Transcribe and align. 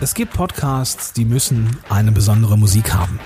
Es 0.00 0.14
gibt 0.14 0.32
Podcasts, 0.32 1.12
die 1.12 1.24
müssen 1.24 1.76
eine 1.88 2.12
besondere 2.12 2.56
Musik 2.56 2.94
haben. 2.94 3.18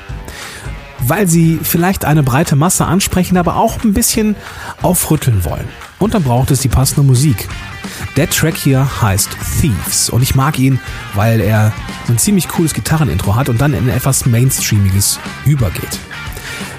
Weil 1.00 1.28
sie 1.28 1.58
vielleicht 1.62 2.06
eine 2.06 2.22
breite 2.22 2.56
Masse 2.56 2.86
ansprechen, 2.86 3.36
aber 3.36 3.56
auch 3.56 3.84
ein 3.84 3.92
bisschen 3.92 4.36
aufrütteln 4.80 5.44
wollen. 5.44 5.68
Und 5.98 6.14
dann 6.14 6.22
braucht 6.22 6.50
es 6.50 6.60
die 6.60 6.68
passende 6.68 7.02
Musik. 7.02 7.46
Der 8.16 8.30
Track 8.30 8.56
hier 8.56 9.02
heißt 9.02 9.28
Thieves 9.60 10.08
und 10.08 10.22
ich 10.22 10.34
mag 10.34 10.58
ihn, 10.58 10.80
weil 11.14 11.40
er 11.40 11.74
so 12.06 12.14
ein 12.14 12.18
ziemlich 12.18 12.48
cooles 12.48 12.72
Gitarrenintro 12.72 13.36
hat 13.36 13.50
und 13.50 13.60
dann 13.60 13.74
in 13.74 13.90
etwas 13.90 14.24
Mainstreamiges 14.24 15.18
übergeht. 15.44 15.98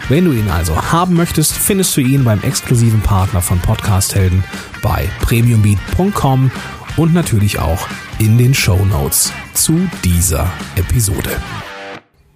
Wenn 0.09 0.25
du 0.25 0.31
ihn 0.31 0.49
also 0.49 0.91
haben 0.91 1.15
möchtest, 1.15 1.53
findest 1.53 1.95
du 1.95 2.01
ihn 2.01 2.23
beim 2.23 2.41
exklusiven 2.41 3.01
Partner 3.01 3.41
von 3.41 3.59
Podcast 3.59 4.15
Helden 4.15 4.43
bei 4.81 5.07
premiumbeat.com 5.21 6.51
und 6.97 7.13
natürlich 7.13 7.59
auch 7.59 7.87
in 8.19 8.37
den 8.37 8.53
Show 8.53 8.79
Notes 8.85 9.33
zu 9.53 9.89
dieser 10.03 10.51
Episode. 10.75 11.31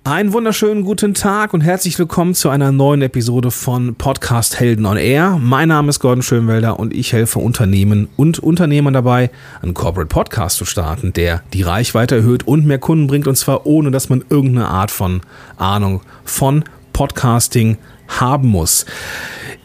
Einen 0.04 0.32
wunderschönen 0.32 0.84
guten 0.84 1.14
Tag 1.14 1.54
und 1.54 1.60
herzlich 1.60 2.00
willkommen 2.00 2.34
zu 2.34 2.50
einer 2.50 2.72
neuen 2.72 3.02
Episode 3.02 3.52
von 3.52 3.96
Podcast 3.96 4.58
Helden 4.58 4.86
on 4.86 4.96
Air. 4.96 5.38
Mein 5.38 5.68
Name 5.68 5.90
ist 5.90 6.00
Gordon 6.00 6.22
Schönwelder 6.22 6.80
und 6.80 6.94
ich 6.94 7.12
helfe 7.12 7.40
Unternehmen 7.40 8.08
und 8.16 8.40
Unternehmern 8.40 8.94
dabei, 8.94 9.30
einen 9.62 9.74
Corporate 9.74 10.08
Podcast 10.08 10.58
zu 10.58 10.66
starten, 10.66 11.12
der 11.12 11.44
die 11.52 11.62
Reichweite 11.62 12.16
erhöht 12.16 12.48
und 12.48 12.66
mehr 12.66 12.80
Kunden 12.80 13.08
bringt 13.08 13.28
und 13.28 13.36
zwar 13.36 13.66
ohne, 13.66 13.92
dass 13.92 14.08
man 14.08 14.24
irgendeine 14.30 14.70
Art 14.70 14.92
von 14.92 15.22
Ahnung 15.58 16.02
von 16.24 16.64
Podcasting 16.94 17.78
haben 18.08 18.48
muss. 18.48 18.86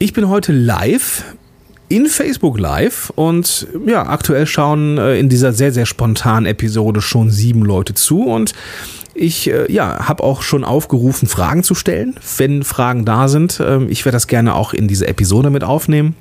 Ich 0.01 0.13
bin 0.13 0.29
heute 0.29 0.53
live 0.53 1.25
in 1.93 2.07
Facebook 2.07 2.59
Live 2.59 3.13
und 3.17 3.67
ja, 3.87 4.07
aktuell 4.07 4.47
schauen 4.47 4.97
äh, 4.97 5.19
in 5.19 5.29
dieser 5.29 5.53
sehr, 5.53 5.73
sehr 5.73 5.85
spontanen 5.85 6.47
Episode 6.47 7.03
schon 7.03 7.31
sieben 7.31 7.63
Leute 7.63 7.93
zu 7.93 8.23
und 8.23 8.55
ich 9.13 9.51
äh, 9.51 9.71
ja, 9.71 10.09
habe 10.09 10.23
auch 10.23 10.41
schon 10.41 10.65
aufgerufen, 10.65 11.29
Fragen 11.29 11.63
zu 11.63 11.75
stellen, 11.75 12.17
wenn 12.39 12.63
Fragen 12.63 13.05
da 13.05 13.29
sind. 13.29 13.61
Ähm, 13.63 13.89
ich 13.91 14.07
werde 14.07 14.17
das 14.17 14.27
gerne 14.27 14.55
auch 14.55 14.73
in 14.73 14.89
diese 14.89 15.07
Episode 15.07 15.51
mit 15.51 15.65
aufnehmen. 15.65 16.17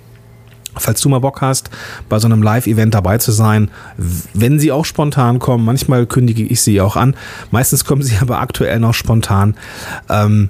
Falls 0.75 0.99
du 0.99 1.07
mal 1.07 1.19
Bock 1.19 1.39
hast, 1.39 1.69
bei 2.09 2.19
so 2.19 2.27
einem 2.27 2.43
Live-Event 2.43 2.93
dabei 2.93 3.17
zu 3.17 3.31
sein, 3.31 3.71
wenn 4.33 4.59
sie 4.59 4.73
auch 4.73 4.83
spontan 4.83 5.39
kommen, 5.39 5.63
manchmal 5.63 6.05
kündige 6.05 6.43
ich 6.43 6.61
sie 6.61 6.81
auch 6.81 6.97
an, 6.97 7.15
meistens 7.49 7.85
kommen 7.85 8.03
sie 8.03 8.17
aber 8.21 8.41
aktuell 8.41 8.79
noch 8.79 8.93
spontan. 8.93 9.55
Ähm, 10.09 10.49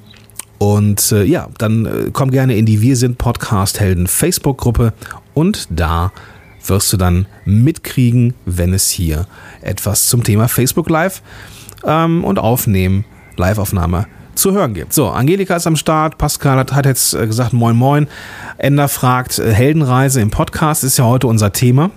und 0.61 1.11
äh, 1.11 1.23
ja, 1.23 1.47
dann 1.57 1.87
äh, 1.87 2.11
komm 2.13 2.29
gerne 2.29 2.55
in 2.55 2.67
die 2.67 2.81
Wir 2.81 2.95
sind 2.95 3.17
Podcast 3.17 3.79
Helden 3.79 4.05
Facebook-Gruppe 4.05 4.93
und 5.33 5.67
da 5.71 6.11
wirst 6.67 6.93
du 6.93 6.97
dann 6.97 7.25
mitkriegen, 7.45 8.35
wenn 8.45 8.71
es 8.71 8.91
hier 8.91 9.25
etwas 9.63 10.07
zum 10.07 10.23
Thema 10.23 10.47
Facebook 10.47 10.87
Live 10.87 11.23
ähm, 11.83 12.23
und 12.23 12.37
Aufnehmen, 12.37 13.05
Live-Aufnahme 13.37 14.05
zu 14.35 14.51
hören 14.51 14.75
gibt. 14.75 14.93
So, 14.93 15.09
Angelika 15.09 15.55
ist 15.55 15.65
am 15.65 15.75
Start, 15.75 16.19
Pascal 16.19 16.59
hat, 16.59 16.73
hat 16.73 16.85
jetzt 16.85 17.15
äh, 17.15 17.25
gesagt 17.25 17.53
Moin 17.53 17.75
Moin. 17.75 18.07
Ender 18.59 18.87
fragt, 18.87 19.39
äh, 19.39 19.51
Heldenreise 19.51 20.21
im 20.21 20.29
Podcast 20.29 20.83
ist 20.83 20.95
ja 20.97 21.05
heute 21.05 21.25
unser 21.25 21.51
Thema 21.51 21.89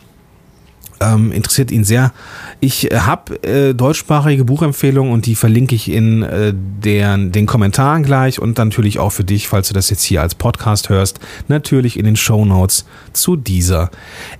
ähm, 1.00 1.33
interessiert 1.33 1.70
ihn 1.70 1.84
sehr. 1.84 2.12
Ich 2.61 2.91
äh, 2.91 2.98
habe 3.00 3.42
äh, 3.42 3.75
deutschsprachige 3.75 4.45
Buchempfehlungen 4.45 5.12
und 5.12 5.27
die 5.27 5.34
verlinke 5.34 5.75
ich 5.75 5.91
in 5.91 6.23
äh, 6.23 6.53
der, 6.55 7.17
den 7.19 7.47
Kommentaren 7.47 8.03
gleich 8.03 8.41
und 8.41 8.59
natürlich 8.59 8.98
auch 8.98 9.11
für 9.11 9.25
dich, 9.25 9.48
falls 9.48 9.69
du 9.69 9.75
das 9.75 9.91
jetzt 9.91 10.03
hier 10.03 10.22
als 10.22 10.34
Podcast 10.34 10.89
hörst, 10.89 11.20
natürlich 11.48 11.98
in 11.98 12.05
den 12.05 12.17
Show 12.17 12.45
Notes 12.45 12.84
zu 13.12 13.37
dieser 13.37 13.91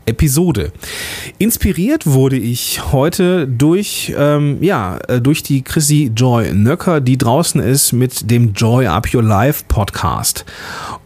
Episode. 0.07 0.73
Inspiriert 1.39 2.07
wurde 2.07 2.37
ich 2.37 2.93
heute 2.93 3.47
durch, 3.47 4.15
ähm, 4.17 4.63
ja, 4.63 4.99
äh, 5.09 5.21
durch 5.21 5.43
die 5.43 5.63
Chrissy 5.63 6.13
Joy 6.15 6.53
Nöcker, 6.53 7.01
die 7.01 7.19
draußen 7.19 7.61
ist 7.61 7.93
mit 7.93 8.31
dem 8.31 8.53
Joy 8.53 8.87
Up 8.87 9.13
Your 9.13 9.23
Life 9.23 9.65
Podcast. 9.69 10.45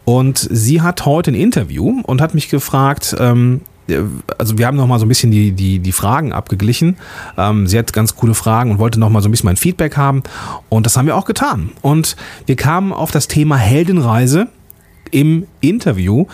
Und 0.04 0.38
sie 0.50 0.80
hat 0.80 1.04
heute 1.04 1.32
ein 1.32 1.34
Interview 1.34 2.00
und 2.04 2.22
hat 2.22 2.34
mich 2.34 2.48
gefragt, 2.48 3.14
ähm, 3.18 3.60
also 4.38 4.58
wir 4.58 4.66
haben 4.66 4.76
noch 4.76 4.86
mal 4.86 4.98
so 4.98 5.06
ein 5.06 5.08
bisschen 5.08 5.30
die, 5.30 5.52
die, 5.52 5.78
die 5.78 5.92
Fragen 5.92 6.32
abgeglichen. 6.32 6.96
Ähm, 7.36 7.66
sie 7.66 7.78
hat 7.78 7.92
ganz 7.92 8.16
coole 8.16 8.34
Fragen 8.34 8.70
und 8.70 8.78
wollte 8.78 9.00
noch 9.00 9.10
mal 9.10 9.22
so 9.22 9.28
ein 9.28 9.30
bisschen 9.30 9.46
mein 9.46 9.56
Feedback 9.56 9.96
haben. 9.96 10.22
Und 10.68 10.86
das 10.86 10.96
haben 10.96 11.06
wir 11.06 11.16
auch 11.16 11.24
getan. 11.24 11.70
Und 11.82 12.16
wir 12.46 12.56
kamen 12.56 12.92
auf 12.92 13.10
das 13.10 13.28
Thema 13.28 13.56
Heldenreise 13.56 14.48
im 15.10 15.46
Interview 15.60 16.26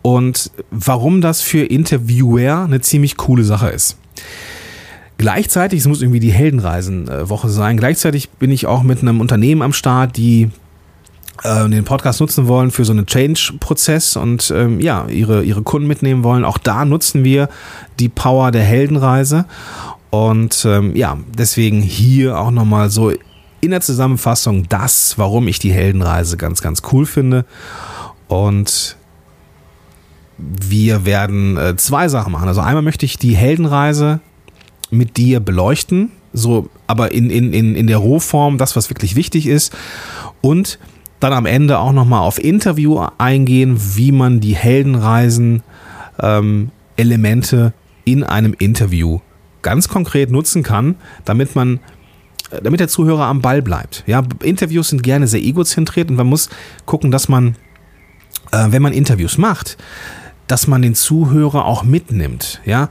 und 0.00 0.50
warum 0.70 1.20
das 1.20 1.42
für 1.42 1.64
Interviewer 1.64 2.64
eine 2.64 2.80
ziemlich 2.80 3.16
coole 3.16 3.44
Sache 3.44 3.68
ist. 3.68 3.98
Gleichzeitig, 5.18 5.80
es 5.80 5.86
muss 5.86 6.02
irgendwie 6.02 6.18
die 6.18 6.32
Heldenreisen-Woche 6.32 7.48
sein, 7.48 7.76
gleichzeitig 7.76 8.30
bin 8.30 8.50
ich 8.50 8.66
auch 8.66 8.82
mit 8.82 9.02
einem 9.02 9.20
Unternehmen 9.20 9.62
am 9.62 9.72
Start, 9.72 10.16
die 10.16 10.50
äh, 11.42 11.68
den 11.68 11.84
Podcast 11.84 12.20
nutzen 12.20 12.48
wollen 12.48 12.70
für 12.70 12.84
so 12.84 12.92
einen 12.92 13.06
Change-Prozess 13.06 14.16
und 14.16 14.52
ähm, 14.54 14.80
ja, 14.80 15.06
ihre, 15.06 15.42
ihre 15.42 15.62
Kunden 15.62 15.88
mitnehmen 15.88 16.24
wollen. 16.24 16.44
Auch 16.44 16.58
da 16.58 16.84
nutzen 16.84 17.24
wir 17.24 17.48
die 17.98 18.08
Power 18.08 18.50
der 18.50 18.62
Heldenreise. 18.62 19.46
Und 20.10 20.64
ähm, 20.66 20.94
ja, 20.94 21.16
deswegen 21.36 21.80
hier 21.80 22.38
auch 22.38 22.50
nochmal 22.50 22.90
so 22.90 23.12
in 23.60 23.70
der 23.70 23.80
Zusammenfassung 23.80 24.68
das, 24.68 25.16
warum 25.18 25.48
ich 25.48 25.58
die 25.58 25.72
Heldenreise 25.72 26.36
ganz, 26.36 26.60
ganz 26.60 26.82
cool 26.92 27.06
finde. 27.06 27.44
Und 28.28 28.96
wir 30.36 31.04
werden 31.04 31.56
äh, 31.56 31.76
zwei 31.76 32.08
Sachen 32.08 32.32
machen. 32.32 32.48
Also 32.48 32.60
einmal 32.60 32.82
möchte 32.82 33.06
ich 33.06 33.16
die 33.18 33.36
Heldenreise 33.36 34.20
mit 34.90 35.16
dir 35.16 35.40
beleuchten, 35.40 36.10
so 36.32 36.68
aber 36.86 37.12
in, 37.12 37.30
in, 37.30 37.52
in, 37.52 37.74
in 37.74 37.86
der 37.86 37.98
Rohform, 37.98 38.58
das, 38.58 38.76
was 38.76 38.90
wirklich 38.90 39.16
wichtig 39.16 39.46
ist. 39.46 39.72
Und 40.40 40.78
dann 41.22 41.32
am 41.32 41.46
Ende 41.46 41.78
auch 41.78 41.92
nochmal 41.92 42.20
auf 42.20 42.42
Interview 42.42 43.04
eingehen, 43.18 43.78
wie 43.94 44.12
man 44.12 44.40
die 44.40 44.56
Heldenreisen 44.56 45.62
ähm, 46.20 46.70
in 48.04 48.24
einem 48.24 48.54
Interview 48.58 49.20
ganz 49.62 49.88
konkret 49.88 50.30
nutzen 50.30 50.62
kann, 50.62 50.96
damit 51.24 51.54
man 51.54 51.80
äh, 52.50 52.60
damit 52.62 52.80
der 52.80 52.88
Zuhörer 52.88 53.24
am 53.26 53.40
Ball 53.40 53.62
bleibt. 53.62 54.04
Ja, 54.06 54.22
Interviews 54.42 54.88
sind 54.88 55.02
gerne 55.02 55.26
sehr 55.26 55.42
egozentriert 55.42 56.10
und 56.10 56.16
man 56.16 56.26
muss 56.26 56.48
gucken, 56.86 57.10
dass 57.10 57.28
man, 57.28 57.56
äh, 58.50 58.66
wenn 58.70 58.82
man 58.82 58.92
Interviews 58.92 59.38
macht, 59.38 59.78
dass 60.48 60.66
man 60.66 60.82
den 60.82 60.94
Zuhörer 60.94 61.64
auch 61.64 61.84
mitnimmt. 61.84 62.60
Ja, 62.64 62.88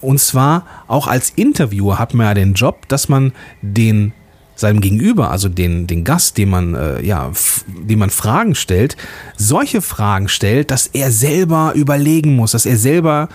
und 0.00 0.18
zwar 0.18 0.66
auch 0.88 1.06
als 1.06 1.30
Interviewer 1.30 1.98
hat 1.98 2.14
man 2.14 2.26
ja 2.26 2.34
den 2.34 2.54
Job, 2.54 2.88
dass 2.88 3.08
man 3.08 3.32
den 3.62 4.12
seinem 4.56 4.80
Gegenüber, 4.80 5.30
also 5.30 5.48
den, 5.48 5.86
den 5.86 6.02
Gast, 6.02 6.38
dem 6.38 6.50
man, 6.50 6.74
äh, 6.74 7.04
ja, 7.04 7.30
dem 7.66 7.98
man 7.98 8.10
Fragen 8.10 8.54
stellt, 8.54 8.96
solche 9.36 9.82
Fragen 9.82 10.28
stellt, 10.28 10.70
dass 10.70 10.88
er 10.88 11.12
selber 11.12 11.74
überlegen 11.74 12.34
muss, 12.34 12.52
dass 12.52 12.66
er 12.66 12.78
selber 12.78 13.28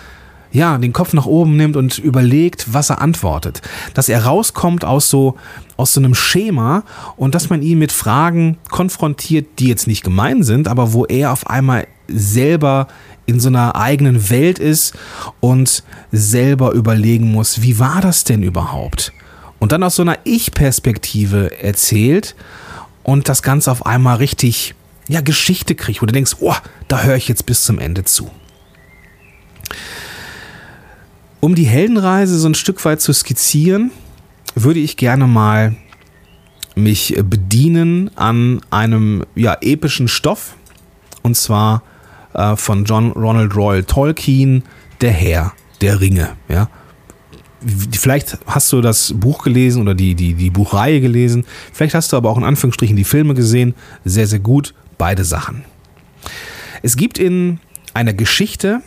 ja, 0.51 0.77
den 0.77 0.91
Kopf 0.91 1.13
nach 1.13 1.25
oben 1.25 1.55
nimmt 1.55 1.77
und 1.77 1.97
überlegt, 1.97 2.73
was 2.73 2.89
er 2.89 2.99
antwortet. 2.99 3.61
Dass 3.93 4.09
er 4.09 4.25
rauskommt 4.25 4.83
aus 4.83 5.09
so, 5.09 5.35
aus 5.77 5.93
so 5.93 6.01
einem 6.01 6.13
Schema 6.13 6.83
und 7.15 7.35
dass 7.35 7.49
man 7.49 7.61
ihn 7.61 7.79
mit 7.79 7.93
Fragen 7.93 8.57
konfrontiert, 8.69 9.59
die 9.59 9.69
jetzt 9.69 9.88
nicht 9.88 10.03
gemein 10.03 10.43
sind, 10.43 10.67
aber 10.67 10.91
wo 10.91 11.05
er 11.05 11.31
auf 11.31 11.47
einmal 11.47 11.88
selber 12.07 12.88
in 13.25 13.39
so 13.39 13.47
einer 13.47 13.77
eigenen 13.77 14.29
Welt 14.29 14.59
ist 14.59 14.93
und 15.39 15.83
selber 16.11 16.73
überlegen 16.73 17.31
muss, 17.31 17.61
wie 17.61 17.79
war 17.79 18.01
das 18.01 18.25
denn 18.25 18.43
überhaupt? 18.43 19.13
Und 19.61 19.72
dann 19.72 19.83
aus 19.83 19.95
so 19.95 20.01
einer 20.01 20.17
Ich-Perspektive 20.23 21.61
erzählt 21.61 22.35
und 23.03 23.29
das 23.29 23.44
Ganze 23.44 23.72
auf 23.72 23.85
einmal 23.85 24.17
richtig, 24.17 24.73
ja, 25.07 25.22
Geschichte 25.22 25.75
kriegt, 25.75 26.01
wo 26.01 26.07
du 26.07 26.13
denkst, 26.13 26.38
oh, 26.39 26.55
da 26.88 27.03
höre 27.03 27.16
ich 27.16 27.27
jetzt 27.27 27.45
bis 27.45 27.63
zum 27.63 27.77
Ende 27.77 28.03
zu. 28.03 28.31
Um 31.41 31.53
die 31.53 31.66
Heldenreise 31.66 32.39
so 32.39 32.50
ein 32.50 32.55
Stück 32.55 32.83
weit 32.85 33.01
zu 33.01 33.13
skizzieren, 33.13 33.91
würde 34.55 34.79
ich 34.79 34.97
gerne 34.97 35.27
mal 35.27 35.75
mich 36.74 37.15
bedienen 37.24 38.09
an 38.18 38.62
einem 38.71 39.25
ja, 39.36 39.56
epischen 39.62 40.07
Stoff 40.07 40.56
und 41.21 41.38
zwar 41.38 41.83
äh, 42.33 42.56
von 42.56 42.86
John 42.86 43.12
Ronald 43.12 43.56
Royal 43.56 43.83
Tolkien, 43.83 44.63
Der 45.01 45.12
Herr 45.12 45.53
der 45.81 46.00
Ringe. 46.00 46.30
Ja? 46.47 46.68
Vielleicht 47.92 48.38
hast 48.46 48.72
du 48.72 48.81
das 48.81 49.13
Buch 49.16 49.44
gelesen 49.44 49.81
oder 49.81 49.94
die, 49.94 50.16
die, 50.16 50.34
die 50.34 50.50
Buchreihe 50.50 51.02
gelesen. 51.02 51.46
Vielleicht 51.74 51.96
hast 51.96 52.12
du 52.12 52.18
aber 52.18 52.30
auch 52.30 52.38
in 52.38 52.44
Anführungsstrichen 52.44 52.96
die 52.96 53.04
Filme 53.04 53.34
gesehen. 53.34 53.75
Sehr, 54.06 54.28
sehr 54.28 54.40
gut. 54.40 54.74
Beide 54.98 55.24
Sachen. 55.24 55.63
Es 56.81 56.98
gibt 56.98 57.18
in 57.18 57.60
einer 57.94 58.13
Geschichte, 58.13 58.81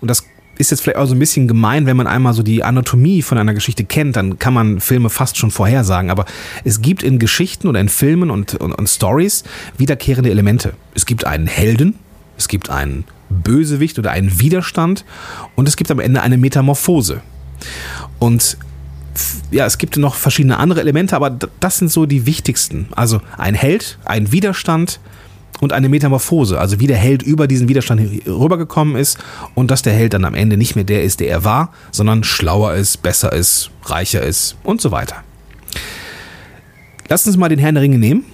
und 0.00 0.08
das 0.08 0.24
ist 0.58 0.70
jetzt 0.70 0.82
vielleicht 0.82 0.98
auch 0.98 1.06
so 1.06 1.14
ein 1.14 1.18
bisschen 1.18 1.48
gemein, 1.48 1.86
wenn 1.86 1.96
man 1.96 2.06
einmal 2.06 2.32
so 2.32 2.42
die 2.42 2.62
Anatomie 2.62 3.22
von 3.22 3.38
einer 3.38 3.54
Geschichte 3.54 3.84
kennt, 3.84 4.16
dann 4.16 4.38
kann 4.38 4.54
man 4.54 4.80
Filme 4.80 5.10
fast 5.10 5.36
schon 5.36 5.50
vorhersagen. 5.50 6.10
Aber 6.10 6.26
es 6.62 6.80
gibt 6.80 7.02
in 7.02 7.18
Geschichten 7.18 7.68
oder 7.68 7.80
in 7.80 7.88
Filmen 7.88 8.30
und, 8.30 8.54
und, 8.54 8.72
und 8.72 8.88
Stories 8.88 9.44
wiederkehrende 9.78 10.30
Elemente. 10.30 10.74
Es 10.94 11.06
gibt 11.06 11.26
einen 11.26 11.48
Helden, 11.48 11.96
es 12.36 12.46
gibt 12.46 12.70
einen 12.70 13.04
Bösewicht 13.30 13.98
oder 13.98 14.12
einen 14.12 14.38
Widerstand 14.38 15.04
und 15.56 15.68
es 15.68 15.76
gibt 15.76 15.90
am 15.90 15.98
Ende 15.98 16.22
eine 16.22 16.36
Metamorphose. 16.36 17.22
Und 18.18 18.56
ja, 19.50 19.66
es 19.66 19.78
gibt 19.78 19.96
noch 19.96 20.14
verschiedene 20.14 20.58
andere 20.58 20.80
Elemente, 20.80 21.14
aber 21.16 21.30
das 21.30 21.78
sind 21.78 21.90
so 21.90 22.06
die 22.06 22.26
wichtigsten. 22.26 22.88
Also 22.96 23.20
ein 23.38 23.54
Held, 23.54 23.98
ein 24.04 24.32
Widerstand 24.32 25.00
und 25.60 25.72
eine 25.72 25.88
Metamorphose. 25.88 26.58
Also 26.58 26.80
wie 26.80 26.86
der 26.86 26.96
Held 26.96 27.22
über 27.22 27.46
diesen 27.46 27.68
Widerstand 27.68 28.26
rübergekommen 28.26 28.96
ist 28.96 29.18
und 29.54 29.70
dass 29.70 29.82
der 29.82 29.92
Held 29.92 30.14
dann 30.14 30.24
am 30.24 30.34
Ende 30.34 30.56
nicht 30.56 30.74
mehr 30.74 30.84
der 30.84 31.04
ist, 31.04 31.20
der 31.20 31.28
er 31.28 31.44
war, 31.44 31.72
sondern 31.90 32.24
schlauer 32.24 32.74
ist, 32.74 33.02
besser 33.02 33.32
ist, 33.32 33.70
reicher 33.84 34.22
ist 34.22 34.56
und 34.64 34.80
so 34.80 34.90
weiter. 34.90 35.22
Lass 37.08 37.26
uns 37.26 37.36
mal 37.36 37.48
den 37.48 37.58
Herrn 37.58 37.74
der 37.74 37.82
Ringe 37.82 37.98
nehmen 37.98 38.24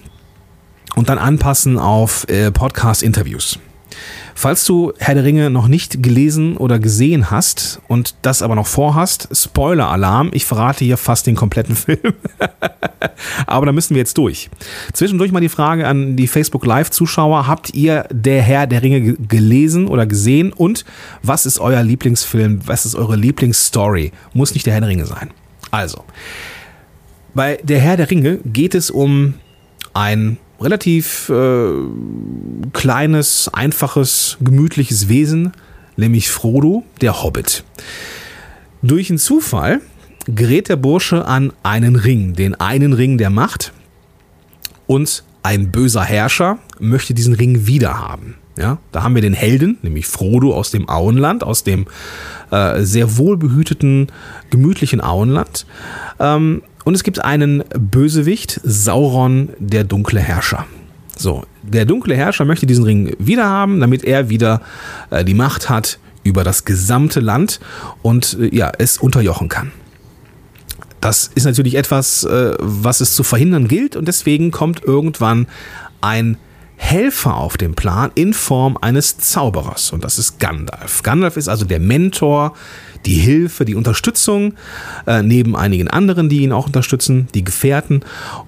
und 0.94 1.08
dann 1.08 1.18
anpassen 1.18 1.78
auf 1.78 2.26
äh, 2.28 2.50
Podcast-Interviews. 2.50 3.58
Falls 4.34 4.64
du 4.64 4.92
Herr 4.98 5.14
der 5.14 5.24
Ringe 5.24 5.50
noch 5.50 5.68
nicht 5.68 6.02
gelesen 6.02 6.56
oder 6.56 6.78
gesehen 6.78 7.30
hast 7.30 7.80
und 7.88 8.14
das 8.22 8.42
aber 8.42 8.54
noch 8.54 8.66
vorhast, 8.66 9.28
Spoiler-Alarm, 9.32 10.30
ich 10.32 10.46
verrate 10.46 10.84
hier 10.84 10.96
fast 10.96 11.26
den 11.26 11.36
kompletten 11.36 11.76
Film. 11.76 12.14
aber 13.46 13.66
da 13.66 13.72
müssen 13.72 13.94
wir 13.94 14.00
jetzt 14.00 14.16
durch. 14.16 14.50
Zwischendurch 14.92 15.32
mal 15.32 15.40
die 15.40 15.48
Frage 15.48 15.86
an 15.86 16.16
die 16.16 16.26
Facebook 16.26 16.64
Live-Zuschauer, 16.64 17.46
habt 17.46 17.74
ihr 17.74 18.06
Der 18.10 18.42
Herr 18.42 18.66
der 18.66 18.82
Ringe 18.82 19.14
gelesen 19.14 19.88
oder 19.88 20.06
gesehen 20.06 20.52
und 20.52 20.84
was 21.22 21.46
ist 21.46 21.58
euer 21.58 21.82
Lieblingsfilm, 21.82 22.60
was 22.66 22.86
ist 22.86 22.94
eure 22.94 23.16
Lieblingsstory? 23.16 24.12
Muss 24.32 24.54
nicht 24.54 24.66
Der 24.66 24.74
Herr 24.74 24.80
der 24.80 24.90
Ringe 24.90 25.06
sein. 25.06 25.30
Also, 25.70 26.04
bei 27.34 27.58
Der 27.62 27.80
Herr 27.80 27.96
der 27.96 28.10
Ringe 28.10 28.38
geht 28.44 28.74
es 28.74 28.90
um 28.90 29.34
ein 29.92 30.38
relativ 30.60 31.28
äh, 31.28 31.72
kleines, 32.72 33.50
einfaches, 33.52 34.36
gemütliches 34.40 35.08
Wesen, 35.08 35.52
nämlich 35.96 36.30
Frodo, 36.30 36.84
der 37.00 37.22
Hobbit. 37.22 37.64
Durch 38.82 39.10
einen 39.10 39.18
Zufall 39.18 39.80
gerät 40.26 40.68
der 40.68 40.76
Bursche 40.76 41.24
an 41.26 41.52
einen 41.62 41.96
Ring, 41.96 42.34
den 42.34 42.54
einen 42.54 42.92
Ring 42.92 43.18
der 43.18 43.30
Macht 43.30 43.72
und 44.86 45.24
ein 45.42 45.70
böser 45.70 46.02
Herrscher 46.02 46.58
möchte 46.78 47.14
diesen 47.14 47.34
Ring 47.34 47.66
wiederhaben. 47.66 48.36
Ja, 48.58 48.78
da 48.92 49.02
haben 49.02 49.14
wir 49.14 49.22
den 49.22 49.32
Helden, 49.32 49.78
nämlich 49.82 50.06
Frodo 50.06 50.54
aus 50.54 50.70
dem 50.70 50.88
Auenland, 50.88 51.44
aus 51.44 51.64
dem 51.64 51.86
äh, 52.50 52.82
sehr 52.82 53.16
wohlbehüteten, 53.16 54.08
gemütlichen 54.50 55.00
Auenland. 55.00 55.66
Ähm, 56.18 56.62
und 56.84 56.94
es 56.94 57.02
gibt 57.02 57.24
einen 57.24 57.64
Bösewicht, 57.78 58.60
Sauron, 58.64 59.50
der 59.58 59.84
dunkle 59.84 60.20
Herrscher. 60.20 60.66
So, 61.16 61.44
der 61.62 61.84
dunkle 61.84 62.16
Herrscher 62.16 62.44
möchte 62.44 62.66
diesen 62.66 62.84
Ring 62.84 63.14
wiederhaben, 63.18 63.80
damit 63.80 64.04
er 64.04 64.28
wieder 64.28 64.60
äh, 65.10 65.24
die 65.24 65.34
Macht 65.34 65.70
hat 65.70 65.98
über 66.22 66.44
das 66.44 66.64
gesamte 66.64 67.20
Land 67.20 67.60
und 68.02 68.36
äh, 68.40 68.54
ja, 68.54 68.72
es 68.78 68.98
unterjochen 68.98 69.48
kann. 69.48 69.72
Das 71.00 71.30
ist 71.34 71.44
natürlich 71.44 71.76
etwas, 71.76 72.24
äh, 72.24 72.54
was 72.58 73.00
es 73.00 73.14
zu 73.14 73.22
verhindern 73.22 73.68
gilt 73.68 73.96
und 73.96 74.06
deswegen 74.06 74.50
kommt 74.50 74.84
irgendwann 74.84 75.46
ein 76.00 76.36
Helfer 76.76 77.36
auf 77.36 77.56
den 77.58 77.74
Plan 77.74 78.10
in 78.14 78.32
Form 78.32 78.78
eines 78.80 79.18
Zauberers 79.18 79.92
und 79.92 80.02
das 80.02 80.18
ist 80.18 80.40
Gandalf. 80.40 81.02
Gandalf 81.02 81.36
ist 81.36 81.48
also 81.48 81.64
der 81.64 81.78
Mentor, 81.78 82.54
die 83.06 83.14
Hilfe, 83.14 83.64
die 83.64 83.74
Unterstützung, 83.74 84.54
äh, 85.06 85.22
neben 85.22 85.56
einigen 85.56 85.88
anderen, 85.88 86.28
die 86.28 86.40
ihn 86.40 86.52
auch 86.52 86.66
unterstützen, 86.66 87.28
die 87.34 87.44
Gefährten 87.44 88.02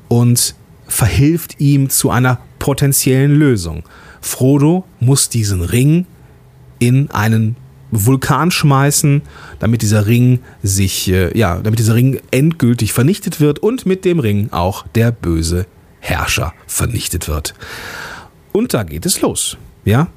und 0.08 0.54
verhilft 0.88 1.60
ihm 1.60 1.88
zu 1.90 2.10
einer 2.10 2.38
potenziellen 2.58 3.34
Lösung. 3.34 3.84
Frodo 4.20 4.84
muss 5.00 5.28
diesen 5.28 5.62
Ring 5.62 6.06
in 6.78 7.10
einen 7.10 7.56
Vulkan 7.92 8.50
schmeißen, 8.50 9.22
damit 9.60 9.82
dieser 9.82 10.06
Ring 10.06 10.40
sich, 10.62 11.08
äh, 11.10 11.36
ja, 11.38 11.58
damit 11.58 11.78
dieser 11.78 11.94
Ring 11.94 12.20
endgültig 12.30 12.92
vernichtet 12.92 13.38
wird 13.38 13.60
und 13.60 13.86
mit 13.86 14.04
dem 14.04 14.18
Ring 14.18 14.48
auch 14.50 14.86
der 14.94 15.12
böse 15.12 15.66
Herrscher 16.00 16.52
vernichtet 16.66 17.28
wird. 17.28 17.54
Und 18.50 18.74
da 18.74 18.82
geht 18.82 19.06
es 19.06 19.20
los. 19.20 19.56
Ja, 19.84 20.08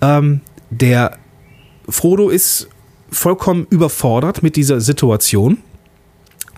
ähm, 0.00 0.40
der 0.70 1.18
Frodo 1.88 2.28
ist 2.28 2.68
vollkommen 3.10 3.66
überfordert 3.70 4.42
mit 4.42 4.56
dieser 4.56 4.80
Situation, 4.80 5.58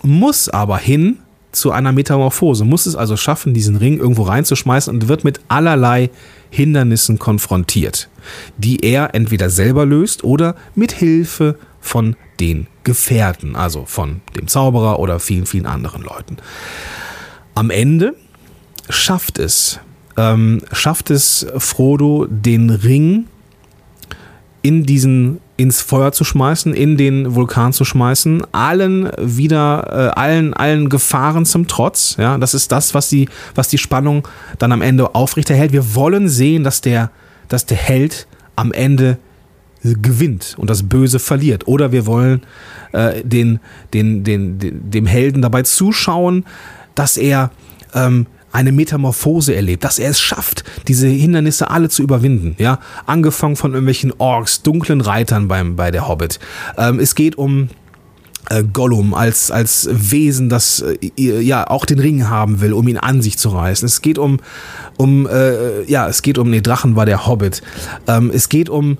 muss 0.03 0.47
aber 0.47 0.77
hin 0.77 1.19
zu 1.51 1.71
einer 1.71 1.91
Metamorphose, 1.91 2.65
muss 2.65 2.85
es 2.85 2.95
also 2.95 3.17
schaffen, 3.17 3.53
diesen 3.53 3.75
Ring 3.75 3.97
irgendwo 3.97 4.23
reinzuschmeißen 4.23 4.93
und 4.93 5.07
wird 5.07 5.23
mit 5.23 5.39
allerlei 5.47 6.09
Hindernissen 6.49 7.19
konfrontiert, 7.19 8.09
die 8.57 8.83
er 8.83 9.15
entweder 9.15 9.49
selber 9.49 9.85
löst 9.85 10.23
oder 10.23 10.55
mit 10.75 10.91
Hilfe 10.91 11.57
von 11.79 12.15
den 12.39 12.67
Gefährten, 12.83 13.55
also 13.55 13.85
von 13.85 14.21
dem 14.35 14.47
Zauberer 14.47 14.99
oder 14.99 15.19
vielen, 15.19 15.45
vielen 15.45 15.65
anderen 15.65 16.03
Leuten. 16.03 16.37
Am 17.55 17.69
Ende 17.69 18.15
schafft 18.89 19.39
es, 19.39 19.79
ähm, 20.17 20.61
schafft 20.71 21.09
es 21.09 21.45
Frodo, 21.57 22.27
den 22.29 22.69
Ring 22.69 23.25
in 24.61 24.85
diesen 24.85 25.39
ins 25.61 25.79
Feuer 25.81 26.11
zu 26.11 26.23
schmeißen, 26.23 26.73
in 26.73 26.97
den 26.97 27.35
Vulkan 27.35 27.71
zu 27.71 27.85
schmeißen, 27.85 28.41
allen 28.51 29.11
wieder, 29.19 30.13
äh, 30.15 30.19
allen, 30.19 30.55
allen 30.55 30.89
Gefahren 30.89 31.45
zum 31.45 31.67
Trotz. 31.67 32.15
Ja, 32.17 32.37
das 32.39 32.55
ist 32.55 32.71
das, 32.71 32.95
was 32.95 33.09
die, 33.09 33.29
was 33.53 33.67
die 33.67 33.77
Spannung 33.77 34.27
dann 34.57 34.71
am 34.71 34.81
Ende 34.81 35.13
aufrechterhält. 35.13 35.71
Wir 35.71 35.93
wollen 35.93 36.29
sehen, 36.29 36.63
dass 36.63 36.81
der, 36.81 37.11
dass 37.47 37.67
der 37.67 37.77
Held 37.77 38.25
am 38.55 38.71
Ende 38.71 39.19
gewinnt 39.83 40.55
und 40.57 40.69
das 40.69 40.81
Böse 40.83 41.19
verliert. 41.19 41.67
Oder 41.67 41.91
wir 41.91 42.07
wollen 42.07 42.41
äh, 42.91 43.23
den, 43.23 43.59
den, 43.93 44.23
den, 44.23 44.57
dem 44.59 45.05
Helden 45.05 45.43
dabei 45.43 45.61
zuschauen, 45.61 46.45
dass 46.95 47.17
er 47.17 47.51
ähm, 47.93 48.25
eine 48.51 48.71
Metamorphose 48.71 49.55
erlebt, 49.55 49.83
dass 49.83 49.99
er 49.99 50.09
es 50.09 50.19
schafft, 50.19 50.63
diese 50.87 51.07
Hindernisse 51.07 51.69
alle 51.69 51.89
zu 51.89 52.03
überwinden. 52.03 52.55
Ja, 52.57 52.79
angefangen 53.05 53.55
von 53.55 53.71
irgendwelchen 53.71 54.13
Orks, 54.17 54.61
dunklen 54.61 55.01
Reitern 55.01 55.47
beim 55.47 55.75
bei 55.75 55.91
der 55.91 56.07
Hobbit. 56.07 56.39
Ähm, 56.77 56.99
es 56.99 57.15
geht 57.15 57.37
um 57.37 57.69
äh, 58.49 58.63
Gollum 58.63 59.13
als, 59.13 59.51
als 59.51 59.87
Wesen, 59.91 60.49
das 60.49 60.83
äh, 61.17 61.39
ja 61.41 61.67
auch 61.67 61.85
den 61.85 61.99
Ring 61.99 62.27
haben 62.27 62.61
will, 62.61 62.73
um 62.73 62.87
ihn 62.87 62.97
an 62.97 63.21
sich 63.21 63.37
zu 63.37 63.49
reißen. 63.49 63.85
Es 63.85 64.01
geht 64.01 64.17
um, 64.17 64.39
um 64.97 65.27
äh, 65.27 65.83
ja, 65.83 66.07
es 66.07 66.21
geht 66.21 66.37
um, 66.37 66.49
nee, 66.49 66.61
Drachen 66.61 66.95
war 66.95 67.05
der 67.05 67.27
Hobbit. 67.27 67.61
Ähm, 68.07 68.31
es 68.33 68.49
geht 68.49 68.69
um 68.69 68.97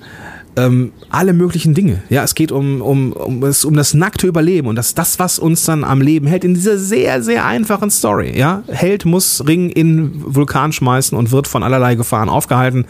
ähm, 0.57 0.91
alle 1.09 1.33
möglichen 1.33 1.73
Dinge. 1.73 2.03
Ja, 2.09 2.23
es 2.23 2.35
geht 2.35 2.51
um, 2.51 2.81
um, 2.81 3.13
um, 3.13 3.43
es, 3.43 3.63
um 3.63 3.75
das 3.75 3.93
nackte 3.93 4.27
Überleben 4.27 4.67
und 4.67 4.75
das, 4.75 4.93
das, 4.93 5.19
was 5.19 5.39
uns 5.39 5.63
dann 5.63 5.83
am 5.83 6.01
Leben 6.01 6.27
hält, 6.27 6.43
in 6.43 6.53
dieser 6.53 6.77
sehr, 6.77 7.23
sehr 7.23 7.45
einfachen 7.45 7.89
Story. 7.89 8.37
Ja, 8.37 8.63
Held 8.67 9.05
muss 9.05 9.45
Ring 9.47 9.69
in 9.69 10.11
Vulkan 10.15 10.73
schmeißen 10.73 11.17
und 11.17 11.31
wird 11.31 11.47
von 11.47 11.63
allerlei 11.63 11.95
Gefahren 11.95 12.29
aufgehalten. 12.29 12.85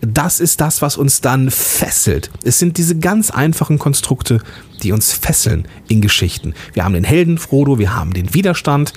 Das 0.00 0.40
ist 0.40 0.60
das, 0.60 0.82
was 0.82 0.96
uns 0.96 1.20
dann 1.20 1.50
fesselt. 1.50 2.30
Es 2.42 2.58
sind 2.58 2.78
diese 2.78 2.98
ganz 2.98 3.30
einfachen 3.30 3.78
Konstrukte, 3.78 4.40
die 4.82 4.92
uns 4.92 5.12
fesseln 5.12 5.66
in 5.88 6.00
Geschichten. 6.00 6.54
Wir 6.72 6.84
haben 6.84 6.94
den 6.94 7.04
Helden 7.04 7.38
Frodo, 7.38 7.78
wir 7.78 7.94
haben 7.94 8.12
den 8.12 8.34
Widerstand, 8.34 8.92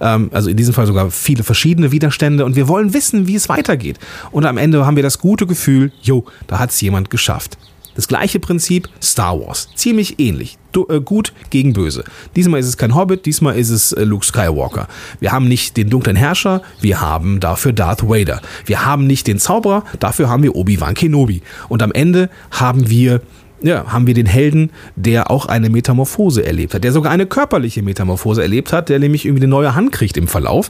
ähm, 0.00 0.30
also 0.32 0.50
in 0.50 0.56
diesem 0.56 0.74
Fall 0.74 0.86
sogar 0.86 1.10
viele 1.10 1.42
verschiedene 1.42 1.92
Widerstände 1.92 2.44
und 2.44 2.56
wir 2.56 2.68
wollen 2.68 2.94
wissen, 2.94 3.26
wie 3.26 3.34
es 3.34 3.48
weitergeht. 3.48 3.98
Und 4.30 4.46
am 4.46 4.58
Ende 4.58 4.86
haben 4.86 4.96
wir 4.96 5.02
das 5.02 5.18
gute 5.18 5.46
Gefühl, 5.46 5.92
jo, 6.02 6.24
da 6.46 6.58
hat 6.58 6.70
es 6.70 6.80
jemand 6.80 7.10
geschafft. 7.10 7.55
Das 7.96 8.08
gleiche 8.08 8.38
Prinzip 8.38 8.88
Star 9.02 9.40
Wars. 9.40 9.68
Ziemlich 9.74 10.20
ähnlich. 10.20 10.58
Du, 10.72 10.86
äh, 10.88 11.00
gut 11.00 11.32
gegen 11.50 11.72
böse. 11.72 12.04
Diesmal 12.36 12.60
ist 12.60 12.66
es 12.66 12.76
kein 12.76 12.94
Hobbit, 12.94 13.26
diesmal 13.26 13.56
ist 13.56 13.70
es 13.70 13.92
äh, 13.92 14.04
Luke 14.04 14.24
Skywalker. 14.24 14.86
Wir 15.18 15.32
haben 15.32 15.48
nicht 15.48 15.76
den 15.76 15.88
dunklen 15.88 16.16
Herrscher, 16.16 16.62
wir 16.80 17.00
haben 17.00 17.40
dafür 17.40 17.72
Darth 17.72 18.08
Vader. 18.08 18.42
Wir 18.66 18.84
haben 18.84 19.06
nicht 19.06 19.26
den 19.26 19.38
Zauberer, 19.38 19.84
dafür 19.98 20.28
haben 20.28 20.42
wir 20.42 20.54
Obi-Wan 20.54 20.94
Kenobi. 20.94 21.42
Und 21.68 21.82
am 21.82 21.92
Ende 21.92 22.28
haben 22.50 22.88
wir 22.90 23.22
ja, 23.62 23.90
haben 23.90 24.06
wir 24.06 24.12
den 24.12 24.26
Helden, 24.26 24.70
der 24.96 25.30
auch 25.30 25.46
eine 25.46 25.70
Metamorphose 25.70 26.44
erlebt 26.44 26.74
hat, 26.74 26.84
der 26.84 26.92
sogar 26.92 27.10
eine 27.10 27.24
körperliche 27.24 27.82
Metamorphose 27.82 28.42
erlebt 28.42 28.70
hat, 28.72 28.90
der 28.90 28.98
nämlich 28.98 29.24
irgendwie 29.24 29.44
eine 29.44 29.50
neue 29.50 29.74
Hand 29.74 29.92
kriegt 29.92 30.18
im 30.18 30.28
Verlauf 30.28 30.68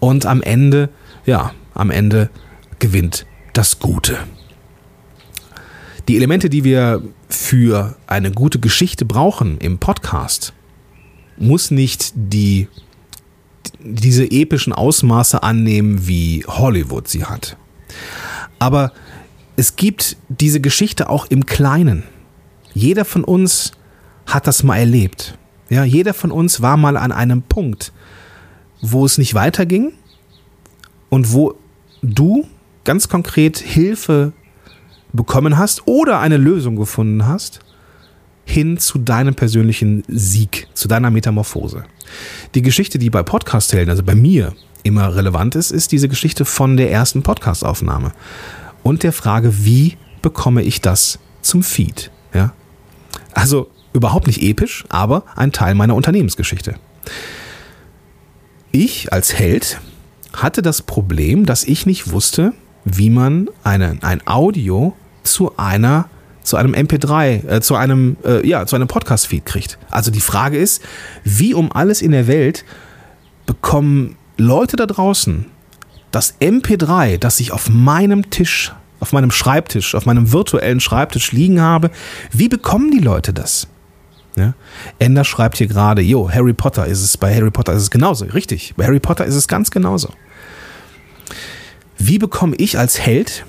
und 0.00 0.26
am 0.26 0.42
Ende, 0.42 0.90
ja, 1.24 1.52
am 1.72 1.90
Ende 1.90 2.28
gewinnt 2.78 3.26
das 3.54 3.78
Gute. 3.78 4.18
Die 6.08 6.16
Elemente, 6.16 6.48
die 6.48 6.62
wir 6.62 7.02
für 7.28 7.96
eine 8.06 8.30
gute 8.30 8.60
Geschichte 8.60 9.04
brauchen 9.04 9.58
im 9.58 9.78
Podcast, 9.78 10.52
muss 11.36 11.72
nicht 11.72 12.12
die, 12.14 12.68
diese 13.80 14.30
epischen 14.30 14.72
Ausmaße 14.72 15.42
annehmen, 15.42 16.06
wie 16.06 16.44
Hollywood 16.46 17.08
sie 17.08 17.24
hat. 17.24 17.56
Aber 18.60 18.92
es 19.56 19.74
gibt 19.74 20.16
diese 20.28 20.60
Geschichte 20.60 21.10
auch 21.10 21.26
im 21.26 21.44
Kleinen. 21.44 22.04
Jeder 22.72 23.04
von 23.04 23.24
uns 23.24 23.72
hat 24.26 24.46
das 24.46 24.62
mal 24.62 24.76
erlebt. 24.76 25.36
Ja, 25.70 25.82
jeder 25.82 26.14
von 26.14 26.30
uns 26.30 26.62
war 26.62 26.76
mal 26.76 26.96
an 26.96 27.10
einem 27.10 27.42
Punkt, 27.42 27.92
wo 28.80 29.04
es 29.04 29.18
nicht 29.18 29.34
weiterging 29.34 29.92
und 31.08 31.32
wo 31.32 31.54
du 32.02 32.46
ganz 32.84 33.08
konkret 33.08 33.58
Hilfe 33.58 34.32
bekommen 35.16 35.58
hast 35.58 35.86
oder 35.86 36.20
eine 36.20 36.36
Lösung 36.36 36.76
gefunden 36.76 37.26
hast 37.26 37.60
hin 38.44 38.78
zu 38.78 38.98
deinem 38.98 39.34
persönlichen 39.34 40.04
Sieg, 40.06 40.68
zu 40.72 40.86
deiner 40.86 41.10
Metamorphose. 41.10 41.84
Die 42.54 42.62
Geschichte, 42.62 42.98
die 42.98 43.10
bei 43.10 43.22
Podcast-Helden, 43.22 43.90
also 43.90 44.04
bei 44.04 44.14
mir, 44.14 44.54
immer 44.84 45.16
relevant 45.16 45.56
ist, 45.56 45.72
ist 45.72 45.90
diese 45.90 46.08
Geschichte 46.08 46.44
von 46.44 46.76
der 46.76 46.92
ersten 46.92 47.24
Podcast-Aufnahme 47.24 48.12
und 48.84 49.02
der 49.02 49.12
Frage, 49.12 49.64
wie 49.64 49.96
bekomme 50.22 50.62
ich 50.62 50.80
das 50.80 51.18
zum 51.42 51.64
Feed? 51.64 52.12
Ja? 52.32 52.52
Also 53.34 53.68
überhaupt 53.92 54.28
nicht 54.28 54.42
episch, 54.42 54.84
aber 54.88 55.24
ein 55.34 55.50
Teil 55.50 55.74
meiner 55.74 55.96
Unternehmensgeschichte. 55.96 56.76
Ich 58.70 59.12
als 59.12 59.34
Held 59.34 59.80
hatte 60.32 60.62
das 60.62 60.82
Problem, 60.82 61.46
dass 61.46 61.64
ich 61.64 61.84
nicht 61.84 62.12
wusste, 62.12 62.52
wie 62.84 63.10
man 63.10 63.48
eine, 63.64 63.98
ein 64.02 64.24
Audio 64.26 64.94
zu 65.26 65.56
einer 65.56 66.08
zu 66.42 66.56
einem 66.56 66.74
MP3, 66.74 67.48
äh, 67.48 67.60
zu 67.60 67.74
einem 67.74 68.16
äh, 68.24 68.46
ja, 68.46 68.66
zu 68.66 68.76
einem 68.76 68.86
Podcast 68.86 69.26
Feed 69.26 69.44
kriegt. 69.44 69.78
Also 69.90 70.10
die 70.10 70.20
Frage 70.20 70.56
ist, 70.56 70.80
wie 71.24 71.54
um 71.54 71.72
alles 71.72 72.02
in 72.02 72.12
der 72.12 72.28
Welt 72.28 72.64
bekommen 73.46 74.16
Leute 74.36 74.76
da 74.76 74.86
draußen 74.86 75.46
das 76.12 76.40
MP3, 76.40 77.18
das 77.18 77.40
ich 77.40 77.52
auf 77.52 77.68
meinem 77.68 78.30
Tisch, 78.30 78.72
auf 79.00 79.12
meinem 79.12 79.30
Schreibtisch, 79.30 79.94
auf 79.94 80.06
meinem 80.06 80.32
virtuellen 80.32 80.80
Schreibtisch 80.80 81.32
liegen 81.32 81.60
habe, 81.60 81.90
wie 82.32 82.48
bekommen 82.48 82.90
die 82.90 83.00
Leute 83.00 83.32
das? 83.32 83.66
Ja? 84.36 84.54
Ender 84.98 85.24
schreibt 85.24 85.58
hier 85.58 85.66
gerade, 85.66 86.02
jo, 86.02 86.30
Harry 86.30 86.52
Potter 86.52 86.86
ist 86.86 87.02
es, 87.02 87.16
bei 87.16 87.34
Harry 87.34 87.50
Potter 87.50 87.72
ist 87.72 87.82
es 87.82 87.90
genauso, 87.90 88.24
richtig. 88.26 88.74
Bei 88.76 88.86
Harry 88.86 89.00
Potter 89.00 89.24
ist 89.24 89.34
es 89.34 89.48
ganz 89.48 89.70
genauso. 89.70 90.10
Wie 91.98 92.18
bekomme 92.18 92.54
ich 92.56 92.78
als 92.78 93.00
Held 93.00 93.44